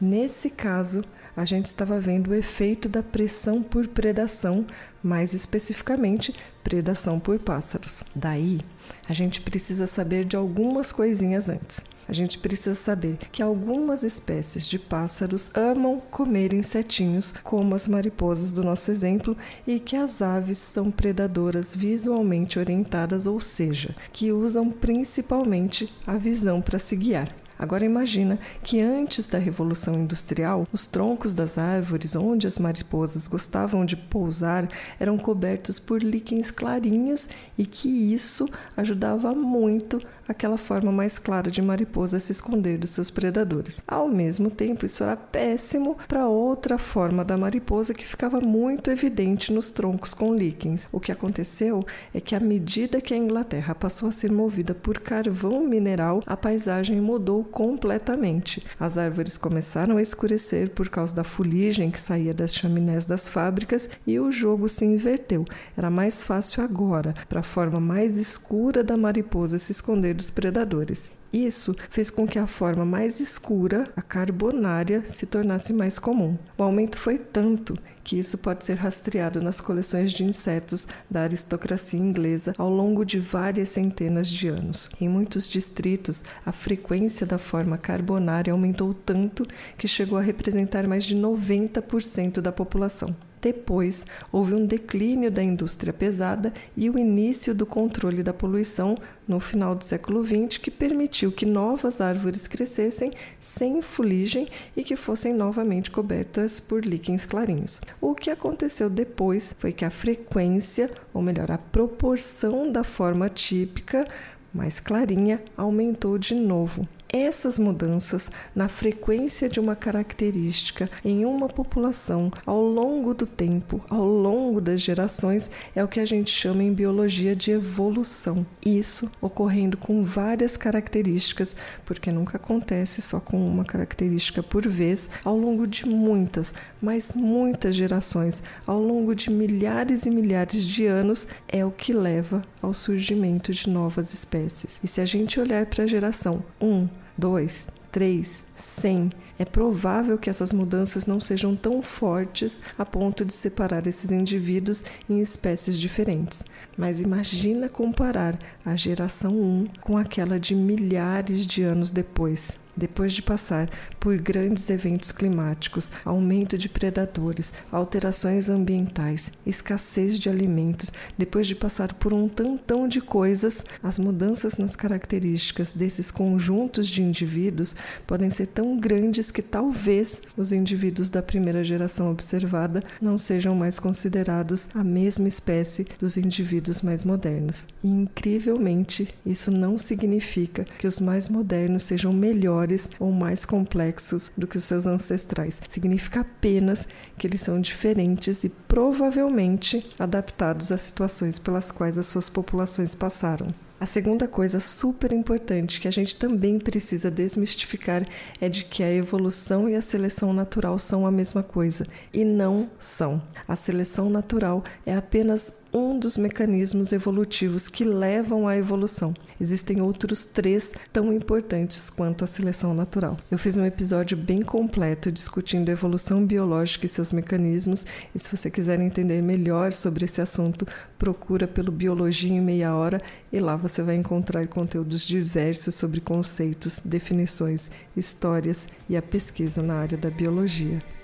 Nesse 0.00 0.50
caso, 0.50 1.02
a 1.36 1.44
gente 1.44 1.66
estava 1.66 2.00
vendo 2.00 2.30
o 2.30 2.34
efeito 2.34 2.88
da 2.88 3.02
pressão 3.02 3.62
por 3.62 3.86
predação, 3.88 4.66
mais 5.02 5.34
especificamente, 5.34 6.34
predação 6.64 7.20
por 7.20 7.38
pássaros. 7.38 8.02
Daí, 8.14 8.60
a 9.08 9.12
gente 9.12 9.40
precisa 9.40 9.86
saber 9.86 10.24
de 10.24 10.36
algumas 10.36 10.92
coisinhas 10.92 11.48
antes. 11.48 11.84
A 12.08 12.12
gente 12.12 12.38
precisa 12.38 12.74
saber 12.74 13.18
que 13.32 13.42
algumas 13.42 14.02
espécies 14.02 14.66
de 14.66 14.78
pássaros 14.78 15.50
amam 15.54 16.00
comer 16.10 16.52
insetinhos, 16.52 17.34
como 17.42 17.74
as 17.74 17.88
mariposas 17.88 18.52
do 18.52 18.62
nosso 18.62 18.90
exemplo, 18.90 19.36
e 19.66 19.80
que 19.80 19.96
as 19.96 20.22
aves 20.22 20.58
são 20.58 20.90
predadoras 20.90 21.74
visualmente 21.74 22.58
orientadas, 22.58 23.26
ou 23.26 23.40
seja, 23.40 23.94
que 24.12 24.32
usam 24.32 24.70
principalmente 24.70 25.92
a 26.06 26.16
visão 26.16 26.60
para 26.62 26.78
se 26.78 26.94
guiar. 26.94 27.34
Agora 27.58 27.86
imagina 27.86 28.38
que 28.62 28.80
antes 28.80 29.26
da 29.26 29.38
Revolução 29.38 29.94
Industrial, 29.94 30.66
os 30.70 30.86
troncos 30.86 31.32
das 31.32 31.56
árvores 31.56 32.14
onde 32.14 32.46
as 32.46 32.58
mariposas 32.58 33.26
gostavam 33.26 33.86
de 33.86 33.96
pousar 33.96 34.68
eram 35.00 35.16
cobertos 35.16 35.78
por 35.78 36.02
líquens 36.02 36.50
clarinhos 36.50 37.30
e 37.56 37.64
que 37.64 37.88
isso 37.88 38.46
ajudava 38.76 39.34
muito 39.34 39.98
aquela 40.28 40.56
forma 40.56 40.90
mais 40.90 41.18
clara 41.18 41.50
de 41.50 41.62
mariposa 41.62 42.18
se 42.18 42.32
esconder 42.32 42.78
dos 42.78 42.90
seus 42.90 43.10
predadores. 43.10 43.80
Ao 43.86 44.08
mesmo 44.08 44.50
tempo, 44.50 44.84
isso 44.84 45.02
era 45.02 45.16
péssimo 45.16 45.96
para 46.08 46.28
outra 46.28 46.78
forma 46.78 47.24
da 47.24 47.36
mariposa 47.36 47.94
que 47.94 48.06
ficava 48.06 48.40
muito 48.40 48.90
evidente 48.90 49.52
nos 49.52 49.70
troncos 49.70 50.12
com 50.12 50.34
líquens. 50.34 50.88
O 50.90 51.00
que 51.00 51.12
aconteceu 51.12 51.84
é 52.12 52.20
que 52.20 52.34
à 52.34 52.40
medida 52.40 53.00
que 53.00 53.14
a 53.14 53.16
Inglaterra 53.16 53.74
passou 53.74 54.08
a 54.08 54.12
ser 54.12 54.32
movida 54.32 54.74
por 54.74 54.98
carvão 54.98 55.64
mineral, 55.64 56.22
a 56.26 56.36
paisagem 56.36 57.00
mudou 57.00 57.44
completamente. 57.44 58.64
As 58.78 58.98
árvores 58.98 59.38
começaram 59.38 59.96
a 59.96 60.02
escurecer 60.02 60.70
por 60.70 60.88
causa 60.88 61.14
da 61.14 61.24
fuligem 61.24 61.90
que 61.90 62.00
saía 62.00 62.34
das 62.34 62.54
chaminés 62.54 63.04
das 63.04 63.28
fábricas 63.28 63.88
e 64.06 64.18
o 64.18 64.32
jogo 64.32 64.68
se 64.68 64.84
inverteu. 64.84 65.44
Era 65.76 65.90
mais 65.90 66.22
fácil 66.22 66.62
agora 66.62 67.14
para 67.28 67.40
a 67.40 67.44
forma 67.44 67.78
mais 67.78 68.16
escura 68.16 68.82
da 68.82 68.96
mariposa 68.96 69.58
se 69.58 69.72
esconder 69.72 70.15
dos 70.16 70.30
predadores. 70.30 71.12
Isso 71.32 71.76
fez 71.90 72.08
com 72.10 72.26
que 72.26 72.38
a 72.38 72.46
forma 72.46 72.84
mais 72.84 73.20
escura, 73.20 73.84
a 73.94 74.00
carbonária, 74.00 75.04
se 75.04 75.26
tornasse 75.26 75.72
mais 75.72 75.98
comum. 75.98 76.38
O 76.56 76.62
aumento 76.62 76.98
foi 76.98 77.18
tanto 77.18 77.76
que 78.02 78.18
isso 78.18 78.38
pode 78.38 78.64
ser 78.64 78.74
rastreado 78.74 79.42
nas 79.42 79.60
coleções 79.60 80.12
de 80.12 80.24
insetos 80.24 80.86
da 81.10 81.22
aristocracia 81.22 82.00
inglesa 82.00 82.54
ao 82.56 82.70
longo 82.70 83.04
de 83.04 83.18
várias 83.18 83.68
centenas 83.68 84.28
de 84.28 84.48
anos. 84.48 84.88
Em 85.00 85.08
muitos 85.08 85.48
distritos, 85.48 86.24
a 86.44 86.52
frequência 86.52 87.26
da 87.26 87.38
forma 87.38 87.76
carbonária 87.76 88.52
aumentou 88.52 88.94
tanto 88.94 89.44
que 89.76 89.88
chegou 89.88 90.16
a 90.16 90.22
representar 90.22 90.86
mais 90.86 91.04
de 91.04 91.16
90% 91.16 92.40
da 92.40 92.52
população. 92.52 93.14
Depois, 93.40 94.04
houve 94.32 94.54
um 94.54 94.66
declínio 94.66 95.30
da 95.30 95.42
indústria 95.42 95.92
pesada 95.92 96.52
e 96.76 96.88
o 96.90 96.98
início 96.98 97.54
do 97.54 97.66
controle 97.66 98.22
da 98.22 98.32
poluição 98.32 98.96
no 99.26 99.38
final 99.40 99.74
do 99.74 99.84
século 99.84 100.24
XX, 100.24 100.58
que 100.58 100.70
permitiu 100.70 101.30
que 101.30 101.46
novas 101.46 102.00
árvores 102.00 102.46
crescessem 102.48 103.12
sem 103.40 103.82
fuligem 103.82 104.48
e 104.76 104.82
que 104.82 104.96
fossem 104.96 105.34
novamente 105.34 105.90
cobertas 105.90 106.60
por 106.60 106.84
líquens 106.84 107.24
clarinhos. 107.24 107.80
O 108.00 108.14
que 108.14 108.30
aconteceu 108.30 108.88
depois 108.88 109.54
foi 109.58 109.72
que 109.72 109.84
a 109.84 109.90
frequência, 109.90 110.90
ou 111.12 111.22
melhor, 111.22 111.50
a 111.50 111.58
proporção 111.58 112.70
da 112.70 112.84
forma 112.84 113.28
típica 113.28 114.06
mais 114.52 114.80
clarinha 114.80 115.42
aumentou 115.56 116.16
de 116.18 116.34
novo. 116.34 116.86
Essas 117.12 117.58
mudanças 117.58 118.30
na 118.54 118.68
frequência 118.68 119.48
de 119.48 119.60
uma 119.60 119.76
característica 119.76 120.90
em 121.04 121.24
uma 121.24 121.48
população 121.48 122.32
ao 122.44 122.60
longo 122.60 123.14
do 123.14 123.26
tempo, 123.26 123.80
ao 123.88 124.04
longo 124.04 124.60
das 124.60 124.80
gerações, 124.80 125.50
é 125.74 125.82
o 125.84 125.88
que 125.88 126.00
a 126.00 126.04
gente 126.04 126.30
chama 126.30 126.64
em 126.64 126.72
biologia 126.72 127.36
de 127.36 127.52
evolução. 127.52 128.44
Isso 128.64 129.10
ocorrendo 129.20 129.76
com 129.76 130.04
várias 130.04 130.56
características, 130.56 131.54
porque 131.84 132.10
nunca 132.10 132.36
acontece 132.36 133.00
só 133.00 133.20
com 133.20 133.44
uma 133.46 133.64
característica 133.64 134.42
por 134.42 134.66
vez, 134.66 135.08
ao 135.24 135.38
longo 135.38 135.66
de 135.66 135.86
muitas, 135.86 136.52
mas 136.82 137.12
muitas 137.14 137.76
gerações, 137.76 138.42
ao 138.66 138.80
longo 138.80 139.14
de 139.14 139.30
milhares 139.30 140.06
e 140.06 140.10
milhares 140.10 140.64
de 140.64 140.86
anos, 140.86 141.26
é 141.48 141.64
o 141.64 141.70
que 141.70 141.92
leva 141.92 142.42
ao 142.60 142.74
surgimento 142.74 143.52
de 143.52 143.70
novas 143.70 144.12
espécies. 144.12 144.80
E 144.82 144.88
se 144.88 145.00
a 145.00 145.06
gente 145.06 145.38
olhar 145.38 145.66
para 145.66 145.84
a 145.84 145.86
geração 145.86 146.42
1, 146.60 146.88
2, 147.16 147.68
3, 147.90 148.44
100, 148.54 149.10
é 149.38 149.44
provável 149.44 150.18
que 150.18 150.28
essas 150.28 150.52
mudanças 150.52 151.06
não 151.06 151.20
sejam 151.20 151.56
tão 151.56 151.80
fortes 151.80 152.60
a 152.78 152.84
ponto 152.84 153.24
de 153.24 153.32
separar 153.32 153.86
esses 153.86 154.10
indivíduos 154.10 154.84
em 155.08 155.20
espécies 155.20 155.78
diferentes. 155.78 156.42
Mas 156.76 157.00
imagina 157.00 157.68
comparar 157.68 158.38
a 158.64 158.76
geração 158.76 159.32
1 159.32 159.68
com 159.80 159.96
aquela 159.96 160.38
de 160.38 160.54
milhares 160.54 161.46
de 161.46 161.62
anos 161.62 161.90
depois 161.90 162.58
depois 162.76 163.12
de 163.12 163.22
passar 163.22 163.68
por 163.98 164.16
grandes 164.18 164.68
eventos 164.68 165.10
climáticos, 165.12 165.90
aumento 166.04 166.58
de 166.58 166.68
predadores, 166.68 167.52
alterações 167.72 168.48
ambientais, 168.48 169.32
escassez 169.46 170.18
de 170.18 170.28
alimentos, 170.28 170.92
depois 171.16 171.46
de 171.46 171.54
passar 171.54 171.94
por 171.94 172.12
um 172.12 172.28
tantão 172.28 172.86
de 172.88 173.00
coisas, 173.00 173.64
as 173.82 173.98
mudanças 173.98 174.58
nas 174.58 174.76
características 174.76 175.72
desses 175.72 176.10
conjuntos 176.10 176.88
de 176.88 177.02
indivíduos 177.02 177.74
podem 178.06 178.30
ser 178.30 178.46
tão 178.46 178.78
grandes 178.78 179.30
que 179.30 179.42
talvez 179.42 180.22
os 180.36 180.52
indivíduos 180.52 181.10
da 181.10 181.22
primeira 181.22 181.64
geração 181.64 182.10
observada 182.10 182.82
não 183.00 183.16
sejam 183.16 183.54
mais 183.54 183.78
considerados 183.78 184.68
a 184.74 184.84
mesma 184.84 185.28
espécie 185.28 185.86
dos 185.98 186.16
indivíduos 186.16 186.82
mais 186.82 187.04
modernos. 187.04 187.66
E 187.82 187.88
incrivelmente, 187.88 189.08
isso 189.24 189.50
não 189.50 189.78
significa 189.78 190.64
que 190.78 190.86
os 190.86 191.00
mais 191.00 191.28
modernos 191.28 191.82
sejam 191.82 192.12
melhores 192.12 192.65
maiores 192.66 192.90
ou 192.98 193.12
mais 193.12 193.44
complexos 193.44 194.32
do 194.36 194.46
que 194.46 194.58
os 194.58 194.64
seus 194.64 194.86
ancestrais. 194.86 195.62
Significa 195.68 196.20
apenas 196.20 196.86
que 197.16 197.26
eles 197.26 197.40
são 197.40 197.60
diferentes 197.60 198.44
e 198.44 198.48
provavelmente 198.48 199.88
adaptados 199.98 200.72
às 200.72 200.80
situações 200.82 201.38
pelas 201.38 201.70
quais 201.70 201.96
as 201.96 202.06
suas 202.06 202.28
populações 202.28 202.94
passaram. 202.94 203.48
A 203.78 203.84
segunda 203.84 204.26
coisa 204.26 204.58
super 204.58 205.12
importante 205.12 205.78
que 205.78 205.86
a 205.86 205.90
gente 205.90 206.16
também 206.16 206.58
precisa 206.58 207.10
desmistificar 207.10 208.06
é 208.40 208.48
de 208.48 208.64
que 208.64 208.82
a 208.82 208.90
evolução 208.90 209.68
e 209.68 209.74
a 209.74 209.82
seleção 209.82 210.32
natural 210.32 210.78
são 210.78 211.06
a 211.06 211.10
mesma 211.10 211.42
coisa 211.42 211.86
e 212.10 212.24
não 212.24 212.70
são. 212.80 213.20
A 213.46 213.54
seleção 213.54 214.08
natural 214.08 214.64
é 214.86 214.96
apenas 214.96 215.52
um 215.76 215.98
dos 215.98 216.16
mecanismos 216.16 216.90
evolutivos 216.90 217.68
que 217.68 217.84
levam 217.84 218.48
à 218.48 218.56
evolução. 218.56 219.12
Existem 219.38 219.82
outros 219.82 220.24
três 220.24 220.72
tão 220.90 221.12
importantes 221.12 221.90
quanto 221.90 222.24
a 222.24 222.26
seleção 222.26 222.72
natural. 222.72 223.18
Eu 223.30 223.36
fiz 223.36 223.58
um 223.58 223.64
episódio 223.64 224.16
bem 224.16 224.40
completo 224.40 225.12
discutindo 225.12 225.68
a 225.68 225.72
evolução 225.72 226.24
biológica 226.24 226.86
e 226.86 226.88
seus 226.88 227.12
mecanismos, 227.12 227.84
e 228.14 228.18
se 228.18 228.34
você 228.34 228.50
quiser 228.50 228.80
entender 228.80 229.20
melhor 229.20 229.70
sobre 229.70 230.06
esse 230.06 230.22
assunto, 230.22 230.66
procura 230.98 231.46
pelo 231.46 231.70
Biologia 231.70 232.32
em 232.32 232.40
Meia 232.40 232.74
Hora 232.74 232.98
e 233.30 233.38
lá 233.38 233.54
você 233.54 233.82
vai 233.82 233.96
encontrar 233.96 234.48
conteúdos 234.48 235.02
diversos 235.02 235.74
sobre 235.74 236.00
conceitos, 236.00 236.80
definições, 236.82 237.70
histórias 237.94 238.66
e 238.88 238.96
a 238.96 239.02
pesquisa 239.02 239.62
na 239.62 239.74
área 239.74 239.98
da 239.98 240.08
biologia. 240.08 240.95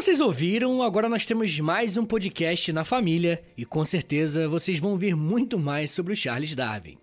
Vocês 0.00 0.20
ouviram, 0.20 0.80
agora 0.80 1.08
nós 1.08 1.26
temos 1.26 1.58
mais 1.58 1.96
um 1.96 2.06
podcast 2.06 2.72
na 2.72 2.84
família 2.84 3.42
e 3.56 3.64
com 3.64 3.84
certeza 3.84 4.46
vocês 4.46 4.78
vão 4.78 4.96
ver 4.96 5.16
muito 5.16 5.58
mais 5.58 5.90
sobre 5.90 6.12
o 6.12 6.16
Charles 6.16 6.54
Darwin. 6.54 6.96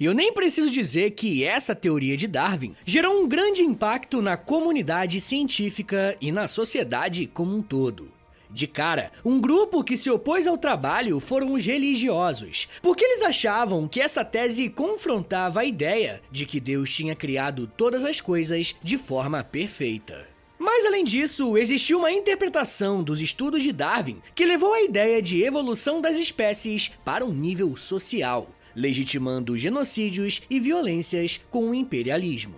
E 0.00 0.06
eu 0.06 0.14
nem 0.14 0.32
preciso 0.32 0.70
dizer 0.70 1.10
que 1.10 1.44
essa 1.44 1.74
teoria 1.74 2.16
de 2.16 2.26
Darwin 2.26 2.74
gerou 2.86 3.22
um 3.22 3.28
grande 3.28 3.60
impacto 3.60 4.22
na 4.22 4.34
comunidade 4.38 5.20
científica 5.20 6.16
e 6.22 6.32
na 6.32 6.48
sociedade 6.48 7.26
como 7.26 7.54
um 7.54 7.60
todo. 7.60 8.10
De 8.48 8.66
cara, 8.66 9.12
um 9.22 9.38
grupo 9.38 9.84
que 9.84 9.98
se 9.98 10.08
opôs 10.08 10.46
ao 10.46 10.56
trabalho 10.56 11.20
foram 11.20 11.52
os 11.52 11.66
religiosos, 11.66 12.66
porque 12.80 13.04
eles 13.04 13.20
achavam 13.20 13.86
que 13.86 14.00
essa 14.00 14.24
tese 14.24 14.70
confrontava 14.70 15.60
a 15.60 15.66
ideia 15.66 16.22
de 16.32 16.46
que 16.46 16.60
Deus 16.60 16.94
tinha 16.94 17.14
criado 17.14 17.70
todas 17.76 18.02
as 18.04 18.22
coisas 18.22 18.74
de 18.82 18.96
forma 18.96 19.44
perfeita. 19.44 20.37
Mas 20.58 20.84
além 20.84 21.04
disso, 21.04 21.56
existiu 21.56 21.98
uma 21.98 22.10
interpretação 22.10 23.02
dos 23.02 23.20
estudos 23.20 23.62
de 23.62 23.72
Darwin 23.72 24.20
que 24.34 24.44
levou 24.44 24.74
a 24.74 24.82
ideia 24.82 25.22
de 25.22 25.44
evolução 25.44 26.00
das 26.00 26.18
espécies 26.18 26.90
para 27.04 27.24
um 27.24 27.32
nível 27.32 27.76
social, 27.76 28.50
legitimando 28.74 29.56
genocídios 29.56 30.42
e 30.50 30.58
violências 30.58 31.40
com 31.48 31.70
o 31.70 31.74
imperialismo. 31.74 32.56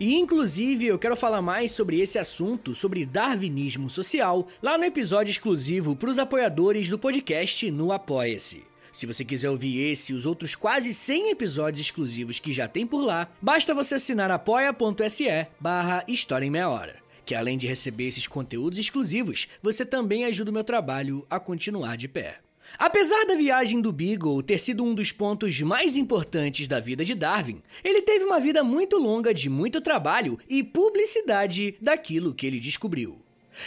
E 0.00 0.16
inclusive 0.16 0.86
eu 0.86 0.98
quero 0.98 1.16
falar 1.16 1.42
mais 1.42 1.72
sobre 1.72 2.00
esse 2.00 2.18
assunto, 2.18 2.74
sobre 2.74 3.04
darwinismo 3.04 3.88
social, 3.90 4.48
lá 4.62 4.78
no 4.78 4.84
episódio 4.84 5.30
exclusivo 5.30 5.94
para 5.94 6.10
os 6.10 6.18
apoiadores 6.18 6.88
do 6.88 6.98
podcast 6.98 7.70
no 7.70 7.92
Apoia-se. 7.92 8.64
Se 8.92 9.04
você 9.04 9.26
quiser 9.26 9.50
ouvir 9.50 9.90
esse 9.90 10.12
e 10.12 10.16
os 10.16 10.24
outros 10.24 10.54
quase 10.54 10.94
100 10.94 11.30
episódios 11.30 11.86
exclusivos 11.86 12.38
que 12.38 12.50
já 12.50 12.66
tem 12.66 12.86
por 12.86 13.04
lá, 13.04 13.28
basta 13.42 13.74
você 13.74 13.96
assinar 13.96 14.30
apoia.se 14.30 15.46
barra 15.60 16.02
História 16.08 16.46
em 16.46 16.50
Meia 16.50 16.70
Hora 16.70 17.05
que 17.26 17.34
além 17.34 17.58
de 17.58 17.66
receber 17.66 18.06
esses 18.06 18.28
conteúdos 18.28 18.78
exclusivos, 18.78 19.48
você 19.60 19.84
também 19.84 20.24
ajuda 20.24 20.50
o 20.50 20.54
meu 20.54 20.64
trabalho 20.64 21.26
a 21.28 21.40
continuar 21.40 21.96
de 21.96 22.06
pé. 22.06 22.38
Apesar 22.78 23.24
da 23.26 23.34
viagem 23.34 23.80
do 23.80 23.92
Beagle 23.92 24.42
ter 24.42 24.58
sido 24.58 24.84
um 24.84 24.94
dos 24.94 25.10
pontos 25.10 25.60
mais 25.60 25.96
importantes 25.96 26.68
da 26.68 26.78
vida 26.78 27.04
de 27.04 27.14
Darwin, 27.14 27.62
ele 27.82 28.02
teve 28.02 28.24
uma 28.24 28.40
vida 28.40 28.62
muito 28.62 28.96
longa 28.96 29.34
de 29.34 29.48
muito 29.48 29.80
trabalho 29.80 30.38
e 30.48 30.62
publicidade 30.62 31.76
daquilo 31.80 32.34
que 32.34 32.46
ele 32.46 32.60
descobriu. 32.60 33.18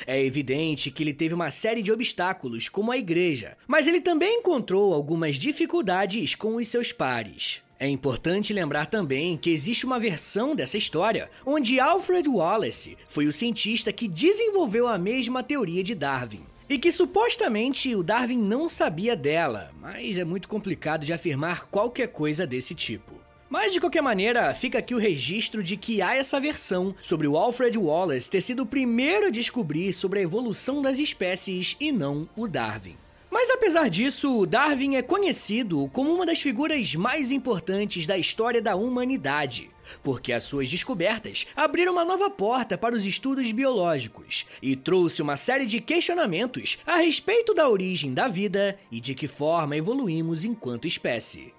É 0.05 0.23
evidente 0.23 0.91
que 0.91 1.03
ele 1.03 1.13
teve 1.13 1.33
uma 1.33 1.49
série 1.49 1.81
de 1.81 1.91
obstáculos, 1.91 2.69
como 2.69 2.91
a 2.91 2.97
igreja, 2.97 3.57
mas 3.67 3.87
ele 3.87 3.99
também 3.99 4.39
encontrou 4.39 4.93
algumas 4.93 5.35
dificuldades 5.35 6.35
com 6.35 6.55
os 6.55 6.67
seus 6.67 6.91
pares. 6.91 7.63
É 7.79 7.87
importante 7.87 8.51
lembrar 8.51 8.87
também 8.87 9.37
que 9.37 9.49
existe 9.49 9.85
uma 9.85 9.97
versão 9.97 10.53
dessa 10.53 10.77
história 10.77 11.29
onde 11.45 11.79
Alfred 11.79 12.27
Wallace 12.27 12.97
foi 13.07 13.25
o 13.25 13.31
cientista 13.31 13.93
que 13.93 14.05
desenvolveu 14.05 14.85
a 14.85 14.97
mesma 14.97 15.41
teoria 15.41 15.81
de 15.81 15.95
Darwin. 15.95 16.43
E 16.67 16.77
que 16.77 16.91
supostamente 16.91 17.95
o 17.95 18.03
Darwin 18.03 18.37
não 18.37 18.67
sabia 18.67 19.15
dela, 19.15 19.71
mas 19.79 20.17
é 20.17 20.25
muito 20.25 20.49
complicado 20.49 21.05
de 21.05 21.13
afirmar 21.13 21.67
qualquer 21.67 22.09
coisa 22.09 22.45
desse 22.45 22.75
tipo. 22.75 23.13
Mas 23.49 23.71
de 23.71 23.79
qualquer 23.79 24.01
maneira, 24.01 24.53
fica 24.53 24.77
aqui 24.77 24.93
o 24.93 24.99
registro 24.99 25.63
de 25.63 25.77
que 25.77 26.01
há 26.01 26.15
essa 26.15 26.39
versão 26.39 26.93
sobre 26.99 27.27
o 27.27 27.37
Alfred 27.37 27.77
Wallace 27.77 28.29
ter 28.29 28.41
sido 28.41 28.63
o 28.63 28.67
primeiro 28.67 29.27
a 29.27 29.31
descobrir 29.31 29.93
sobre 29.93 30.19
a 30.19 30.23
evolução 30.23 30.81
das 30.81 30.99
espécies 30.99 31.77
e 31.79 31.93
não 31.93 32.27
o 32.35 32.45
Darwin. 32.45 32.97
Mas 33.31 33.49
apesar 33.51 33.89
disso, 33.89 34.45
Darwin 34.47 34.95
é 34.95 35.03
conhecido 35.03 35.87
como 35.93 36.11
uma 36.11 36.25
das 36.25 36.41
figuras 36.41 36.95
mais 36.95 37.31
importantes 37.31 38.07
da 38.07 38.17
história 38.17 38.59
da 38.59 38.75
humanidade, 38.75 39.69
porque 40.03 40.33
as 40.33 40.43
suas 40.43 40.69
descobertas 40.69 41.45
abriram 41.55 41.93
uma 41.93 42.03
nova 42.03 42.29
porta 42.29 42.75
para 42.75 42.95
os 42.95 43.05
estudos 43.05 43.51
biológicos 43.51 44.47
e 44.61 44.75
trouxe 44.75 45.21
uma 45.21 45.37
série 45.37 45.67
de 45.67 45.79
questionamentos 45.79 46.79
a 46.87 46.97
respeito 46.97 47.53
da 47.53 47.69
origem 47.69 48.15
da 48.15 48.27
vida 48.27 48.79
e 48.91 48.99
de 48.99 49.13
que 49.13 49.27
forma 49.27 49.77
evoluímos 49.77 50.43
enquanto 50.43 50.87
espécie. 50.87 51.53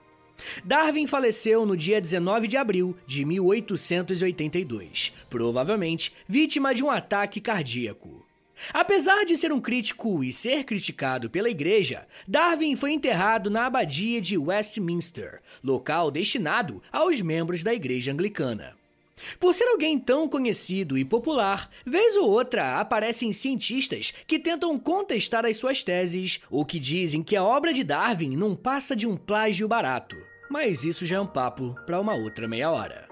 Darwin 0.64 1.06
faleceu 1.06 1.64
no 1.64 1.76
dia 1.76 2.00
19 2.00 2.48
de 2.48 2.56
abril 2.56 2.96
de 3.06 3.24
1882, 3.24 5.12
provavelmente 5.28 6.14
vítima 6.26 6.74
de 6.74 6.82
um 6.82 6.90
ataque 6.90 7.40
cardíaco. 7.40 8.29
Apesar 8.72 9.24
de 9.24 9.36
ser 9.36 9.52
um 9.52 9.60
crítico 9.60 10.22
e 10.22 10.32
ser 10.32 10.64
criticado 10.64 11.30
pela 11.30 11.50
igreja, 11.50 12.06
Darwin 12.26 12.76
foi 12.76 12.92
enterrado 12.92 13.50
na 13.50 13.66
abadia 13.66 14.20
de 14.20 14.36
Westminster, 14.36 15.40
local 15.62 16.10
destinado 16.10 16.82
aos 16.92 17.20
membros 17.20 17.62
da 17.62 17.74
igreja 17.74 18.12
anglicana. 18.12 18.78
Por 19.38 19.54
ser 19.54 19.64
alguém 19.64 19.98
tão 19.98 20.28
conhecido 20.28 20.96
e 20.96 21.04
popular, 21.04 21.70
vez 21.84 22.16
ou 22.16 22.30
outra 22.30 22.80
aparecem 22.80 23.32
cientistas 23.32 24.14
que 24.26 24.38
tentam 24.38 24.78
contestar 24.78 25.44
as 25.44 25.56
suas 25.56 25.82
teses 25.82 26.40
ou 26.50 26.64
que 26.64 26.78
dizem 26.78 27.22
que 27.22 27.36
a 27.36 27.44
obra 27.44 27.72
de 27.72 27.84
Darwin 27.84 28.36
não 28.36 28.56
passa 28.56 28.96
de 28.96 29.06
um 29.06 29.16
plágio 29.16 29.68
barato. 29.68 30.16
Mas 30.50 30.84
isso 30.84 31.06
já 31.06 31.16
é 31.16 31.20
um 31.20 31.26
papo 31.26 31.76
para 31.86 32.00
uma 32.00 32.14
outra 32.14 32.48
meia 32.48 32.70
hora. 32.70 33.09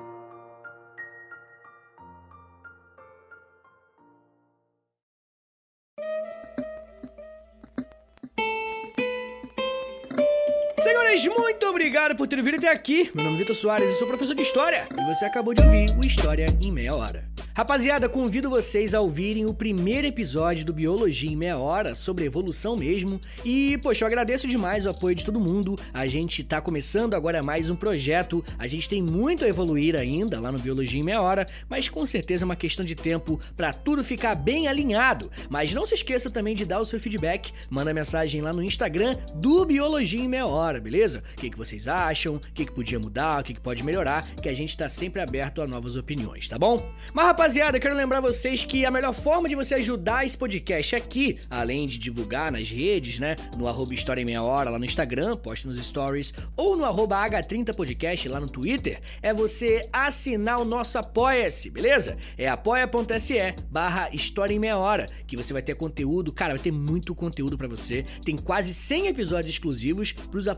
Senhores, 10.81 11.27
muito 11.27 11.67
obrigado 11.67 12.15
por 12.15 12.29
ter 12.29 12.41
vindo 12.41 12.57
até 12.57 12.69
aqui. 12.69 13.11
Meu 13.13 13.25
nome 13.25 13.37
é 13.37 13.39
Vitor 13.41 13.57
Soares 13.57 13.91
e 13.91 13.95
sou 13.97 14.07
professor 14.07 14.35
de 14.35 14.43
História. 14.43 14.87
E 14.97 15.13
você 15.13 15.25
acabou 15.25 15.53
de 15.53 15.61
ouvir 15.61 15.91
o 15.99 16.07
História 16.07 16.47
em 16.63 16.71
Meia 16.71 16.95
Hora. 16.95 17.29
Rapaziada, 17.59 18.09
convido 18.09 18.49
vocês 18.49 18.95
a 18.95 19.01
ouvirem 19.01 19.45
o 19.45 19.53
primeiro 19.53 20.07
episódio 20.07 20.65
do 20.65 20.73
Biologia 20.73 21.29
em 21.29 21.35
Meia 21.35 21.59
Hora, 21.59 21.93
sobre 21.93 22.25
evolução 22.25 22.77
mesmo. 22.77 23.21
E, 23.45 23.77
poxa, 23.79 24.05
eu 24.05 24.07
agradeço 24.07 24.47
demais 24.47 24.87
o 24.87 24.91
apoio 24.91 25.17
de 25.17 25.25
todo 25.25 25.41
mundo. 25.41 25.75
A 25.93 26.07
gente 26.07 26.45
tá 26.45 26.61
começando 26.61 27.15
agora 27.15 27.43
mais 27.43 27.69
um 27.69 27.75
projeto. 27.75 28.45
A 28.57 28.69
gente 28.69 28.89
tem 28.89 29.03
muito 29.03 29.45
a 29.45 29.49
evoluir 29.49 29.97
ainda 29.97 30.39
lá 30.39 30.53
no 30.53 30.59
Biologia 30.61 31.01
em 31.01 31.05
Meia 31.05 31.21
Hora, 31.21 31.49
mas 31.69 31.89
com 31.89 32.07
certeza 32.07 32.45
é 32.45 32.47
uma 32.47 32.55
questão 32.55 32.87
de 32.87 32.95
tempo 32.95 33.41
para 33.57 33.73
tudo 33.73 34.05
ficar 34.05 34.37
bem 34.37 34.69
alinhado. 34.69 35.29
Mas 35.51 35.75
não 35.75 35.85
se 35.85 35.95
esqueça 35.95 36.31
também 36.31 36.55
de 36.55 36.65
dar 36.65 36.79
o 36.79 36.87
seu 36.87 37.01
feedback. 37.01 37.53
Manda 37.69 37.93
mensagem 37.93 38.41
lá 38.41 38.53
no 38.53 38.63
Instagram 38.63 39.17
do 39.35 39.65
Biologia 39.65 40.21
em 40.21 40.29
Meia 40.29 40.47
Hora, 40.47 40.68
beleza? 40.79 41.23
O 41.33 41.41
que, 41.41 41.51
que 41.51 41.57
vocês 41.57 41.89
acham? 41.89 42.37
O 42.37 42.41
que, 42.41 42.67
que 42.67 42.73
podia 42.73 42.99
mudar? 42.99 43.41
O 43.41 43.45
que, 43.45 43.55
que 43.55 43.61
pode 43.61 43.83
melhorar? 43.83 44.27
Que 44.43 44.49
a 44.49 44.55
gente 44.55 44.77
tá 44.77 44.89
sempre 44.89 45.23
aberto 45.23 45.63
a 45.63 45.67
novas 45.67 45.97
opiniões, 45.97 46.49
tá 46.49 46.59
bom? 46.59 46.93
Mas, 47.15 47.27
rapaziada, 47.27 47.81
quero 47.81 47.97
lembrar 47.97 48.21
vocês 48.21 48.65
que 48.65 48.85
a 48.85 48.91
melhor 48.91 49.15
forma 49.15 49.49
de 49.49 49.55
você 49.55 49.77
ajudar 49.77 50.27
esse 50.27 50.37
podcast 50.37 50.95
aqui, 50.97 51.39
além 51.49 51.87
de 51.87 51.99
divulgar 51.99 52.53
nas 52.53 52.69
redes, 52.69 53.19
né? 53.19 53.37
No 53.57 53.67
arroba 53.67 53.95
História 53.95 54.21
em 54.21 54.25
Meia 54.25 54.43
Hora 54.43 54.71
lá 54.71 54.79
no 54.79 54.85
Instagram, 54.85 55.37
poste 55.37 55.67
nos 55.67 55.79
stories, 55.79 56.35
ou 56.57 56.77
no 56.77 56.85
arroba 56.85 57.17
H30podcast 57.29 58.29
lá 58.29 58.41
no 58.41 58.49
Twitter, 58.49 59.01
é 59.23 59.33
você 59.33 59.89
assinar 59.93 60.61
o 60.61 60.65
nosso 60.65 60.99
Apoia-se, 60.99 61.71
beleza? 61.71 62.17
É 62.37 62.49
apoia.se 62.49 63.55
barra 63.71 64.11
História 64.13 64.55
em 64.55 64.59
Meia 64.59 64.77
Hora, 64.77 65.07
que 65.27 65.37
você 65.37 65.53
vai 65.53 65.63
ter 65.63 65.75
conteúdo, 65.75 66.33
cara, 66.33 66.55
vai 66.55 66.63
ter 66.63 66.73
muito 66.73 67.15
conteúdo 67.15 67.57
para 67.57 67.69
você. 67.69 68.05
Tem 68.25 68.37
quase 68.37 68.75
100 68.75 69.07
episódios 69.09 69.53
exclusivos 69.53 70.13
pros 70.13 70.49
apoiadores, 70.49 70.58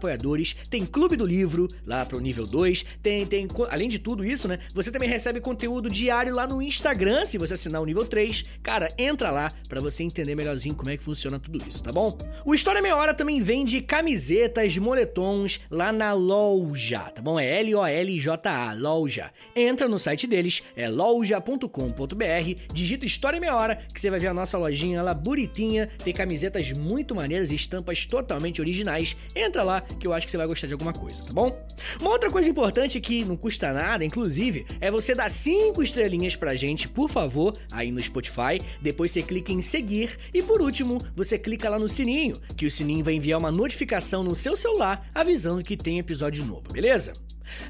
tem 0.69 0.87
Clube 0.87 1.17
do 1.17 1.27
Livro 1.27 1.69
lá 1.87 2.05
pro 2.05 2.21
nível 2.21 2.47
2, 2.47 2.85
tem, 3.03 3.27
tem, 3.27 3.49
além 3.71 3.89
de 3.89 3.99
tudo 3.99 4.25
isso, 4.25 4.49
né? 4.49 4.59
Você 4.75 4.91
também 4.91 5.09
recebe 5.09 5.41
conteúdo 5.41 5.89
diário 5.89 6.35
lá 6.35 6.47
no 6.47 6.61
Instagram 6.61 7.01
Instagram, 7.11 7.27
se 7.27 7.39
você 7.39 7.55
assinar 7.55 7.81
o 7.81 7.85
nível 7.85 8.05
3. 8.05 8.45
Cara, 8.63 8.89
entra 8.99 9.31
lá 9.31 9.51
para 9.69 9.81
você 9.81 10.03
entender 10.03 10.35
melhorzinho 10.35 10.75
como 10.75 10.91
é 10.91 10.97
que 10.97 11.05
funciona 11.05 11.39
tudo 11.39 11.59
isso, 11.69 11.83
tá 11.83 11.93
bom? 11.93 12.17
O 12.45 12.55
História 12.55 12.83
Meia 12.83 12.97
Hora 12.97 13.15
também 13.15 13.43
vende 13.43 13.81
camisetas, 13.81 14.77
moletons 14.77 15.61
lá 15.71 15.93
na 15.93 16.13
loja, 16.13 17.01
tá 17.01 17.23
bom? 17.23 17.39
É 17.39 17.61
L-O-L-J-A, 17.61 18.73
loja. 18.75 19.31
Entra 19.55 19.89
no 19.89 19.99
site 19.99 20.27
deles, 20.27 20.63
é 20.77 20.89
loja.com.br, 20.89 21.65
digita 22.73 23.07
História 23.07 23.41
Meia 23.41 23.55
Hora, 23.55 23.77
que 23.93 24.01
você 24.01 24.11
vai 24.11 24.21
ver 24.21 24.29
a 24.29 24.35
nossa 24.35 24.59
lojinha 24.59 25.03
lá 25.03 25.15
bonitinha, 25.15 25.89
tem 26.03 26.13
camisetas 26.13 26.73
muito 26.73 27.15
maneiras 27.15 27.53
e 27.53 27.55
estampas 27.55 28.07
totalmente 28.07 28.61
originais. 28.61 29.17
Entra 29.35 29.63
lá 29.63 29.83
que 29.99 30.07
eu 30.07 30.13
acho 30.13 30.27
que 30.27 30.31
você 30.31 30.37
vai 30.37 30.47
gostar 30.47 30.67
de 30.67 30.73
alguma 30.73 30.93
coisa, 30.93 31.23
tá 31.25 31.33
bom? 31.33 31.67
Uma 32.01 32.11
outra 32.11 32.31
coisa 32.31 32.49
importante 32.49 33.01
que 33.01 33.25
não 33.25 33.37
custa 33.37 33.73
nada, 33.73 34.05
inclusive, 34.05 34.67
é 34.81 34.91
você 34.91 35.15
dar 35.15 35.31
5 35.31 35.83
estrelinhas 35.83 36.37
pra 36.37 36.55
gente, 36.55 36.89
por 36.89 37.09
favor, 37.09 37.57
aí 37.71 37.91
no 37.91 38.03
Spotify. 38.03 38.61
Depois 38.81 39.11
você 39.11 39.23
clica 39.23 39.53
em 39.53 39.61
seguir 39.61 40.19
e 40.33 40.43
por 40.43 40.61
último, 40.61 41.01
você 41.15 41.39
clica 41.39 41.69
lá 41.69 41.79
no 41.79 41.89
sininho, 41.89 42.37
que 42.57 42.67
o 42.67 42.71
sininho 42.71 43.05
vai 43.05 43.15
enviar 43.15 43.39
uma 43.39 43.51
notificação 43.51 44.23
no 44.23 44.37
seu 44.37 44.57
celular 44.57 45.09
avisando 45.15 45.63
que 45.63 45.77
tem 45.77 45.99
episódio 45.99 46.45
novo, 46.45 46.73
beleza? 46.73 47.13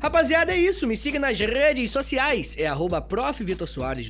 Rapaziada, 0.01 0.53
é 0.53 0.57
isso. 0.57 0.87
Me 0.87 0.97
siga 0.97 1.19
nas 1.19 1.38
redes 1.38 1.90
sociais. 1.90 2.57
É 2.59 2.66
arroba 2.66 3.01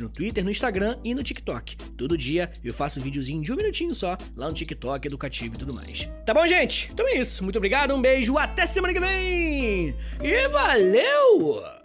no 0.00 0.08
Twitter, 0.08 0.44
no 0.44 0.50
Instagram 0.50 0.98
e 1.04 1.14
no 1.14 1.22
TikTok. 1.22 1.76
Todo 1.96 2.16
dia 2.16 2.50
eu 2.62 2.72
faço 2.72 3.00
videozinho 3.00 3.42
de 3.42 3.52
um 3.52 3.56
minutinho 3.56 3.94
só 3.94 4.16
lá 4.36 4.48
no 4.48 4.54
TikTok, 4.54 5.06
educativo 5.06 5.54
e 5.54 5.58
tudo 5.58 5.74
mais. 5.74 6.08
Tá 6.24 6.34
bom, 6.34 6.46
gente? 6.46 6.90
Então 6.92 7.06
é 7.08 7.16
isso. 7.16 7.42
Muito 7.42 7.56
obrigado, 7.56 7.94
um 7.94 8.00
beijo, 8.00 8.36
até 8.38 8.66
semana 8.66 8.92
que 8.94 9.00
vem! 9.00 9.94
E 10.22 10.48
valeu! 10.48 11.79